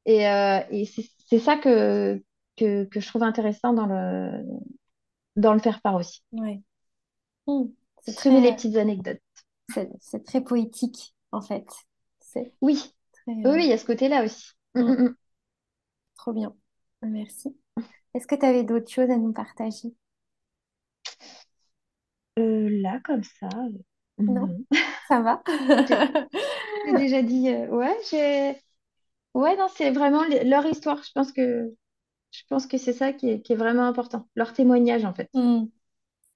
et 0.06 0.28
euh, 0.28 0.60
et 0.71 0.86
c'est 0.86 1.04
c'est 1.28 1.39
ça 1.39 1.58
que, 1.58 2.21
que, 2.58 2.86
que 2.86 2.99
je 2.99 3.08
trouve 3.08 3.23
intéressant 3.23 3.73
dans 3.73 3.88
le, 3.88 4.43
dans 5.36 5.54
le 5.54 5.60
faire-part 5.60 5.95
aussi. 5.95 6.21
Ouais. 6.32 6.62
Mm. 7.48 7.65
C'est 8.04 8.12
Semer 8.12 8.41
les 8.41 8.48
très, 8.50 8.56
petites 8.56 8.76
anecdotes. 8.78 9.21
c'est, 10.00 10.24
très 10.24 10.41
poétique, 10.41 11.15
en 11.32 11.41
fait. 11.41 11.67
C'est 12.19 12.54
Oui, 12.62 12.93
très, 13.12 13.34
oui, 13.34 13.43
oui, 13.45 13.63
il 13.65 13.69
y 13.69 13.74
a 13.74 13.78
ce 13.78 13.86
côté-là 13.86 14.24
aussi. 14.24 14.52
Mm, 14.76 14.82
mm. 14.82 15.04
mm. 15.04 15.15
Trop 16.15 16.34
bien. 16.34 16.56
Merci. 17.02 17.56
Est-ce 18.13 18.28
que 18.28 18.36
tu 18.36 18.45
avais 18.45 18.63
d'autres 18.63 18.89
choses 18.89 19.10
à 19.10 19.17
nous 19.17 19.34
partager? 19.34 19.93
Euh, 22.39 22.69
là, 22.82 23.00
comme 23.04 23.24
ça, 23.24 23.48
euh, 23.48 24.24
Non? 24.24 24.50
Ça 25.08 25.21
va? 25.21 25.43
J'ai 25.88 26.91
j'ai 26.91 26.98
déjà 26.98 27.21
dit, 27.21 27.50
euh, 27.50 27.67
ouais, 27.67 27.95
j'ai. 28.10 28.56
Ouais, 29.34 29.56
non, 29.58 29.67
c'est 29.76 29.91
vraiment 29.91 30.24
leur 30.45 30.65
histoire. 30.65 31.02
Je 31.04 31.12
pense 31.13 31.32
que 31.32 31.74
je 32.39 32.43
pense 32.50 32.67
que 32.67 32.78
c'est 32.78 32.93
ça 32.93 33.13
qui 33.13 33.30
est, 33.30 33.41
qui 33.41 33.54
est 33.54 33.56
vraiment 33.56 33.86
important. 33.88 34.28
Leur 34.36 34.54
témoignage, 34.54 35.06
en 35.06 35.13
fait, 35.13 35.32
Hmm. 35.34 35.65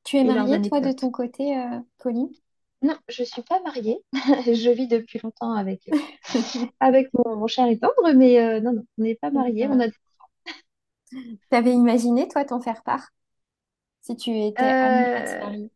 Tu 0.04 0.18
es 0.18 0.24
mariée, 0.26 0.62
toi, 0.62 0.82
de 0.82 0.92
ton 0.92 1.12
côté, 1.12 1.58
euh, 1.58 1.80
Pauline? 2.00 2.32
Non, 2.82 2.98
je 3.10 3.24
suis 3.24 3.42
pas 3.44 3.62
mariée. 3.62 4.00
Je 4.46 4.70
vis 4.72 4.88
depuis 4.88 5.20
longtemps 5.24 5.54
avec, 5.54 5.88
euh, 5.90 5.94
avec 6.80 7.10
mon, 7.14 7.36
mon 7.38 7.48
cher 7.48 7.68
et 7.68 7.78
tendre, 7.80 8.14
mais 8.16 8.40
euh, 8.40 8.62
non, 8.62 8.74
non, 8.74 8.84
on 8.98 9.04
n'est 9.04 9.16
pas 9.16 9.32
mariés. 9.32 9.68
On 9.70 9.80
a... 9.82 9.88
T'avais 11.52 11.74
imaginé, 11.74 12.28
toi, 12.28 12.44
t'en 12.46 12.60
faire 12.60 12.82
part? 12.84 13.10
Si 14.02 14.18
tu 14.18 14.32
étais 14.38 14.74
Euh, 14.78 15.40
marier? 15.40 15.72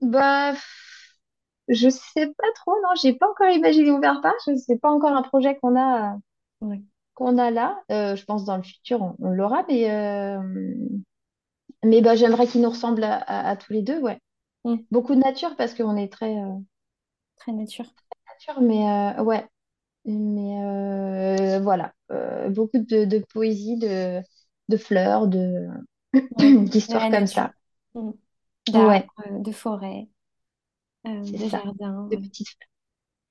bah, 0.00 0.56
je 1.68 1.88
sais 1.88 2.26
pas 2.26 2.52
trop, 2.56 2.72
non, 2.82 2.90
j'ai 3.00 3.14
pas 3.14 3.28
encore 3.30 3.48
imaginé 3.50 3.90
mon 3.90 4.00
faire 4.00 4.20
part. 4.20 4.34
Sais 4.56 4.78
pas 4.78 4.90
encore 4.90 5.12
un 5.16 5.22
projet 5.22 5.56
qu'on 5.58 5.76
a, 5.78 6.16
Ouais. 6.60 6.82
Qu'on 7.18 7.38
a 7.38 7.50
là. 7.50 7.82
Euh, 7.92 8.16
je 8.16 8.24
pense 8.24 8.44
dans 8.46 8.56
le 8.56 8.62
futur, 8.64 9.02
on, 9.02 9.16
on 9.20 9.30
l'aura, 9.32 9.64
mais, 9.68 9.90
euh, 9.90 10.38
mais 11.84 12.00
bah, 12.02 12.14
j'aimerais 12.16 12.46
qu'il 12.46 12.60
nous 12.62 12.70
ressemble 12.70 13.02
à, 13.04 13.16
à- 13.16 13.48
à 13.50 13.56
tous 13.56 13.72
les 13.72 13.82
deux, 13.82 14.00
ouais. 14.00 14.18
Hmm. 14.64 14.82
Beaucoup 14.92 15.14
de 15.16 15.20
nature 15.20 15.56
parce 15.56 15.74
qu'on 15.74 15.96
est 15.96 16.12
très 16.12 16.36
euh, 16.38 16.54
Très 17.36 17.52
nature. 17.52 17.86
nature, 18.28 18.60
mais 18.60 19.20
ouais. 19.22 19.46
Mais 20.06 21.58
voilà, 21.60 21.92
beaucoup 22.50 22.78
de, 22.78 23.04
de 23.04 23.18
poésie, 23.32 23.78
de, 23.78 24.22
de 24.68 24.76
fleurs, 24.76 25.28
de 25.28 25.68
Ouais. 26.30 26.54
De 26.86 26.94
d'histoires 26.98 27.08
la 27.08 27.10
comme 27.10 27.26
nature. 27.26 27.28
ça. 27.28 27.52
Ouais, 28.72 29.06
euh, 29.26 29.38
de 29.40 29.52
forêts, 29.52 30.08
euh, 31.06 31.10
c'est 31.22 31.38
de 31.38 31.48
ça, 31.50 31.62
jardins. 31.62 32.10
de 32.10 32.16
petites 32.16 32.48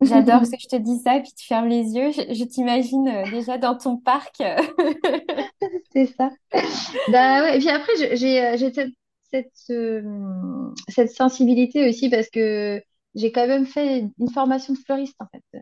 J'adore 0.01 0.41
que 0.51 0.57
je 0.59 0.67
te 0.67 0.75
dis 0.75 0.99
ça, 0.99 1.19
puis 1.19 1.31
tu 1.35 1.45
fermes 1.47 1.67
les 1.67 1.83
yeux. 1.95 2.11
Je, 2.11 2.33
je 2.33 2.43
t'imagine 2.43 3.07
euh, 3.07 3.25
déjà 3.31 3.57
dans 3.57 3.75
ton 3.77 3.97
parc. 3.97 4.35
C'est 5.93 6.05
ça. 6.07 6.31
Bah 7.07 7.41
ouais, 7.43 7.57
et 7.57 7.59
puis 7.59 7.69
après, 7.69 7.91
j'ai 8.15 8.45
euh, 8.45 8.57
j'ai 8.57 8.73
cette, 8.73 8.93
cette, 9.31 9.51
euh, 9.71 10.71
cette 10.89 11.11
sensibilité 11.11 11.87
aussi 11.89 12.09
parce 12.09 12.29
que 12.29 12.81
j'ai 13.15 13.31
quand 13.31 13.47
même 13.47 13.65
fait 13.65 14.05
une 14.19 14.29
formation 14.29 14.73
de 14.73 14.79
fleuriste 14.79 15.15
en 15.19 15.27
fait. 15.33 15.43
C'est 15.53 15.61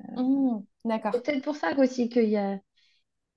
d'accord. 0.86 1.14
peut-être 1.24 1.44
pour 1.44 1.56
ça 1.56 1.78
aussi 1.78 2.10
qu'il 2.10 2.30
y 2.30 2.38
a, 2.38 2.58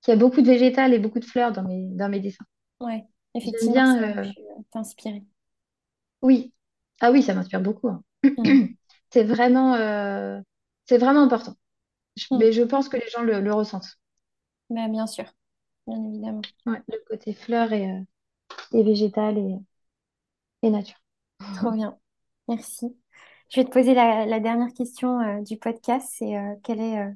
qu'il 0.02 0.14
y 0.14 0.16
a 0.16 0.20
beaucoup 0.20 0.42
de 0.42 0.46
végétal 0.48 0.94
et 0.94 0.98
beaucoup 0.98 1.20
de 1.20 1.24
fleurs 1.26 1.52
dans 1.52 1.62
mes, 1.64 1.88
dans 1.96 2.08
mes 2.08 2.20
dessins. 2.20 2.44
Ouais. 2.80 3.04
Effectivement, 3.34 3.72
bien, 3.74 3.96
ça 4.24 4.32
t'inspirer. 4.72 5.24
oui. 6.22 6.52
Ah 7.00 7.10
oui, 7.12 7.22
ça 7.22 7.34
m'inspire 7.34 7.60
beaucoup. 7.60 7.88
hein. 7.88 8.02
Hmm, 8.36 8.52
C'est 9.10 9.24
vraiment, 9.24 9.74
euh, 9.74 10.40
c'est 10.88 10.98
vraiment 10.98 11.22
important. 11.22 11.54
Je- 12.16 12.26
hmm. 12.30 12.38
mais 12.38 12.52
je 12.52 12.62
pense 12.62 12.88
que 12.90 12.96
les 12.98 13.08
gens 13.10 13.22
le, 13.22 13.40
le 13.40 13.54
ressentent. 13.54 13.98
Bah, 14.70 14.88
bien 14.88 15.06
sûr, 15.06 15.24
bien 15.86 16.04
évidemment. 16.04 16.48
Ouais, 16.66 16.80
le 16.88 16.98
côté 17.08 17.32
fleurs 17.34 17.72
et, 17.72 17.90
euh, 17.90 18.00
et 18.72 18.82
végétal 18.84 19.38
et, 19.38 19.56
et 20.62 20.70
nature. 20.70 20.98
Trop 21.54 21.70
bien. 21.72 21.98
Merci. 22.48 22.96
Je 23.50 23.60
vais 23.60 23.64
te 23.66 23.70
poser 23.72 23.94
la, 23.94 24.26
la 24.26 24.40
dernière 24.40 24.72
question 24.74 25.20
euh, 25.20 25.42
du 25.42 25.56
podcast. 25.58 26.08
C'est 26.18 26.36
euh, 26.36 26.54
quelle 26.64 26.80
est, 26.80 26.98
euh, 27.00 27.10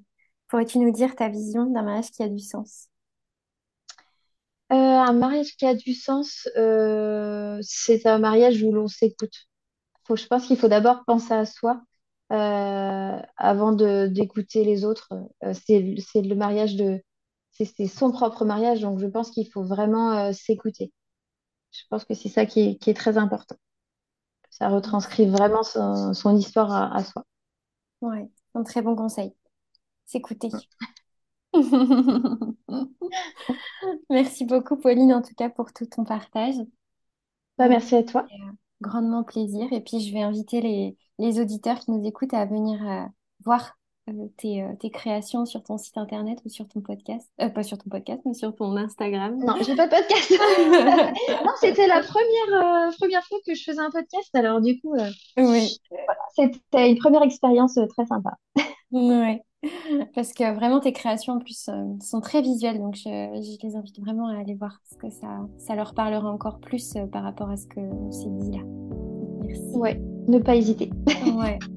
pourrais-tu 0.49 0.79
nous 0.79 0.93
dire 0.93 1.15
ta 1.17 1.29
vision 1.29 1.67
d'un 1.67 1.83
mariage 1.83 2.11
qui 2.11 2.23
a 2.23 2.29
du 2.29 2.39
sens? 2.41 2.89
Un 4.71 5.13
mariage 5.13 5.57
qui 5.57 5.67
a 5.67 5.75
du 5.75 5.95
sens, 5.95 6.49
c'est 7.63 8.07
un 8.07 8.19
mariage 8.19 8.63
où 8.63 8.73
l'on 8.73 8.89
s'écoute. 8.89 9.49
Faut, 10.07 10.17
je 10.17 10.27
pense 10.27 10.47
qu'il 10.47 10.57
faut 10.59 10.69
d'abord 10.69 11.05
penser 11.07 11.35
à 11.35 11.47
soi 11.47 11.83
avant 12.33 13.73
de 13.73 14.07
d'écouter 14.09 14.65
les 14.65 14.85
autres. 14.85 15.13
Euh, 15.45 15.53
c'est, 15.55 16.23
le 16.23 16.35
mariage 16.35 16.77
de, 16.77 17.03
c'est 17.53 17.87
son 17.87 18.13
propre 18.13 18.45
mariage, 18.45 18.81
donc 18.81 18.99
je 19.01 19.07
pense 19.07 19.31
qu'il 19.31 19.49
faut 19.51 19.65
vraiment 19.65 20.13
euh, 20.13 20.33
s'écouter. 20.33 20.93
Je 21.73 21.83
pense 21.91 22.05
que 22.05 22.15
c'est 22.15 22.29
ça 22.29 22.47
qui 22.47 22.61
est, 22.61 22.77
qui 22.77 22.91
est 22.91 22.95
très 22.95 23.19
important. 23.19 23.57
Ça 24.51 24.69
retranscrit 24.69 25.27
vraiment 25.27 25.63
son, 25.63 26.15
son 26.15 26.37
histoire 26.37 26.71
à, 26.73 26.95
à 26.97 27.05
soi. 27.05 27.25
Ouais, 28.03 28.29
un 28.55 28.65
très 28.65 28.83
bon 28.83 28.95
conseil. 28.97 29.35
S'écouter. 30.07 30.51
Merci 34.11 34.45
beaucoup, 34.45 34.77
Pauline, 34.77 35.13
en 35.13 35.23
tout 35.23 35.35
cas, 35.35 35.51
pour 35.51 35.73
tout 35.73 35.87
ton 35.87 36.05
partage. 36.05 36.55
Bah, 37.59 37.67
Euh, 37.67 37.69
merci 37.69 37.95
à 37.97 38.03
toi. 38.03 38.27
et, 38.31 38.35
euh, 38.35 38.53
grandement 38.83 39.23
plaisir. 39.25 39.73
Et 39.73 39.81
puis, 39.81 40.01
je 40.01 40.13
vais 40.13 40.21
inviter 40.23 40.61
les, 40.61 40.97
les 41.19 41.41
auditeurs 41.41 41.79
qui 41.79 41.91
nous 41.91 42.07
écoutent 42.07 42.35
à 42.35 42.45
venir 42.45 42.79
euh, 42.87 43.05
voir 43.45 43.79
euh, 44.11 44.27
tes, 44.37 44.63
euh, 44.63 44.75
tes 44.79 44.91
créations 44.91 45.47
sur 45.47 45.63
ton 45.63 45.79
site 45.79 45.97
internet 45.97 46.41
ou 46.45 46.49
sur 46.49 46.69
ton 46.69 46.81
podcast. 46.81 47.31
Pas 47.55 47.63
sur 47.63 47.79
ton 47.79 47.89
podcast, 47.89 48.21
mais 48.27 48.35
sur 48.35 48.55
ton 48.55 48.77
Instagram. 48.77 49.39
Non, 49.39 49.57
j'ai 49.65 49.77
pas 49.77 49.87
de 49.87 49.95
podcast. 49.97 50.33
Non, 51.45 51.53
c'était 51.61 51.87
la 51.87 52.03
première, 52.03 52.91
première 52.99 53.25
fois 53.25 53.39
que 53.47 53.55
je 53.55 53.63
faisais 53.63 53.81
un 53.81 53.91
podcast. 53.91 54.29
Alors, 54.35 54.61
du 54.61 54.81
coup, 54.81 54.95
Oui, 55.39 55.79
c'était 56.37 56.91
une 56.91 56.99
première 56.99 57.23
expérience 57.23 57.79
très 57.97 58.07
sympa. 58.07 58.33
ouais. 58.91 59.43
Parce 60.15 60.33
que 60.33 60.55
vraiment, 60.55 60.81
tes 60.81 60.93
créations 60.93 61.35
en 61.35 61.39
plus 61.39 61.69
euh, 61.69 61.85
sont 62.01 62.21
très 62.21 62.43
visuelles. 62.43 62.79
Donc, 62.79 62.97
je, 62.97 63.03
je 63.03 63.67
les 63.67 63.77
invite 63.77 64.01
vraiment 64.01 64.29
à 64.29 64.39
aller 64.39 64.55
voir 64.55 64.81
parce 64.83 65.01
que 65.01 65.21
ça, 65.21 65.47
ça 65.59 65.75
leur 65.75 65.95
parlera 65.95 66.31
encore 66.31 66.59
plus 66.59 66.97
euh, 66.97 67.07
par 67.07 67.23
rapport 67.23 67.51
à 67.51 67.57
ce 67.57 67.67
que 67.67 67.81
c'est 68.11 68.37
dit 68.39 68.51
là. 68.51 68.65
Merci. 69.45 69.77
Ouais, 69.77 70.01
ne 70.29 70.39
pas 70.39 70.57
hésiter. 70.57 70.91
Ouais. 71.37 71.59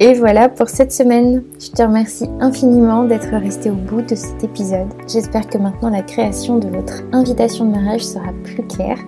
Et 0.00 0.12
voilà 0.12 0.48
pour 0.48 0.68
cette 0.68 0.92
semaine. 0.92 1.44
Je 1.58 1.70
te 1.70 1.80
remercie 1.80 2.28
infiniment 2.40 3.04
d'être 3.04 3.30
resté 3.30 3.70
au 3.70 3.74
bout 3.74 4.02
de 4.02 4.14
cet 4.14 4.42
épisode. 4.42 4.88
J'espère 5.08 5.48
que 5.48 5.56
maintenant 5.56 5.88
la 5.88 6.02
création 6.02 6.58
de 6.58 6.68
votre 6.68 7.04
invitation 7.12 7.64
de 7.64 7.70
mariage 7.70 8.04
sera 8.04 8.32
plus 8.42 8.66
claire. 8.66 8.98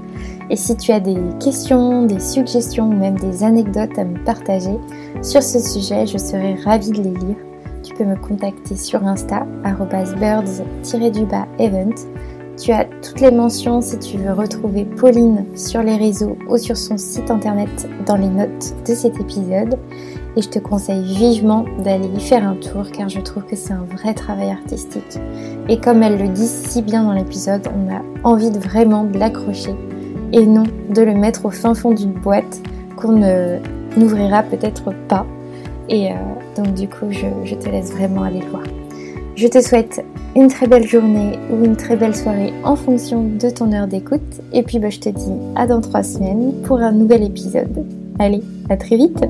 Et 0.48 0.56
si 0.56 0.76
tu 0.76 0.92
as 0.92 1.00
des 1.00 1.16
questions, 1.40 2.04
des 2.04 2.20
suggestions 2.20 2.88
ou 2.88 2.94
même 2.94 3.18
des 3.18 3.42
anecdotes 3.42 3.98
à 3.98 4.04
me 4.04 4.22
partager 4.24 4.78
sur 5.22 5.42
ce 5.42 5.59
sujet, 5.59 6.06
je 6.06 6.18
serai 6.18 6.54
ravie 6.54 6.92
de 6.92 7.02
les 7.02 7.11
lire. 7.11 7.37
Tu 7.82 7.94
peux 7.94 8.04
me 8.04 8.16
contacter 8.16 8.76
sur 8.76 9.04
Insta, 9.04 9.46
birds-event. 9.64 11.94
Tu 12.56 12.72
as 12.72 12.85
toutes 13.02 13.20
les 13.20 13.30
mentions 13.30 13.82
si 13.82 13.98
tu 13.98 14.16
veux 14.16 14.32
retrouver 14.32 14.85
Pauline 14.85 15.44
sur 15.54 15.82
les 15.82 15.96
réseaux 15.96 16.38
ou 16.48 16.56
sur 16.56 16.76
son 16.76 16.96
site 16.96 17.30
internet 17.30 17.88
dans 18.06 18.16
les 18.16 18.28
notes 18.28 18.74
de 18.88 18.94
cet 18.94 19.20
épisode. 19.20 19.78
Et 20.37 20.42
je 20.42 20.48
te 20.48 20.59
conseille 20.59 21.02
vivement 21.02 21.64
d'aller 21.82 22.09
y 22.16 22.20
faire 22.20 22.46
un 22.46 22.54
tour 22.54 22.90
car 22.92 23.09
je 23.09 23.20
trouve 23.20 23.44
que 23.44 23.56
c'est 23.56 23.72
un 23.72 23.87
vrai 23.96 24.14
travail 24.14 24.50
artistique. 24.50 25.18
Et 25.68 25.78
comme 25.78 26.02
elle 26.02 26.18
le 26.18 26.28
dit 26.28 26.46
si 26.46 26.82
bien 26.82 27.04
dans 27.04 27.12
l'épisode, 27.12 27.68
on 27.74 27.92
a 27.92 28.00
envie 28.24 28.50
de 28.50 28.59
vraiment 28.59 29.04
de 29.04 29.18
l'accrocher 29.18 29.74
et 30.33 30.47
non 30.47 30.65
de 30.95 31.03
le 31.03 31.15
mettre 31.15 31.47
au 31.47 31.51
fin 31.51 31.75
fond 31.75 31.93
d'une 31.93 32.12
boîte 32.12 32.61
qu'on 32.97 33.21
n'ouvrira 33.97 34.43
peut-être 34.43 34.93
pas. 35.09 35.27
Et 35.89 36.11
euh, 36.11 36.15
donc 36.57 36.75
du 36.75 36.89
coup, 36.89 37.07
je, 37.11 37.55
te 37.55 37.69
laisse 37.69 37.93
vraiment 37.93 38.23
aller 38.23 38.41
le 38.41 38.47
voir. 38.47 38.65
Je 39.37 39.47
te 39.47 39.61
souhaite 39.61 40.05
une 40.35 40.49
très 40.49 40.67
belle 40.67 40.87
journée 40.87 41.39
ou 41.51 41.65
une 41.65 41.77
très 41.77 41.97
belle 41.97 42.17
soirée 42.17 42.53
en 42.65 42.77
fonction 42.77 43.25
de 43.25 43.51
ton 43.51 43.73
heure 43.73 43.87
d'écoute. 43.87 44.41
Et 44.53 44.62
puis 44.62 44.79
bah, 44.79 44.91
je 44.91 44.99
te 44.99 45.09
dis 45.09 45.33
à 45.55 45.67
dans 45.67 45.81
trois 45.81 46.03
semaines 46.03 46.55
pour 46.65 46.79
un 46.79 46.93
nouvel 46.93 47.23
épisode. 47.23 47.85
Allez, 48.19 48.43
à 48.71 48.77
très 48.77 48.97
vite 48.97 49.25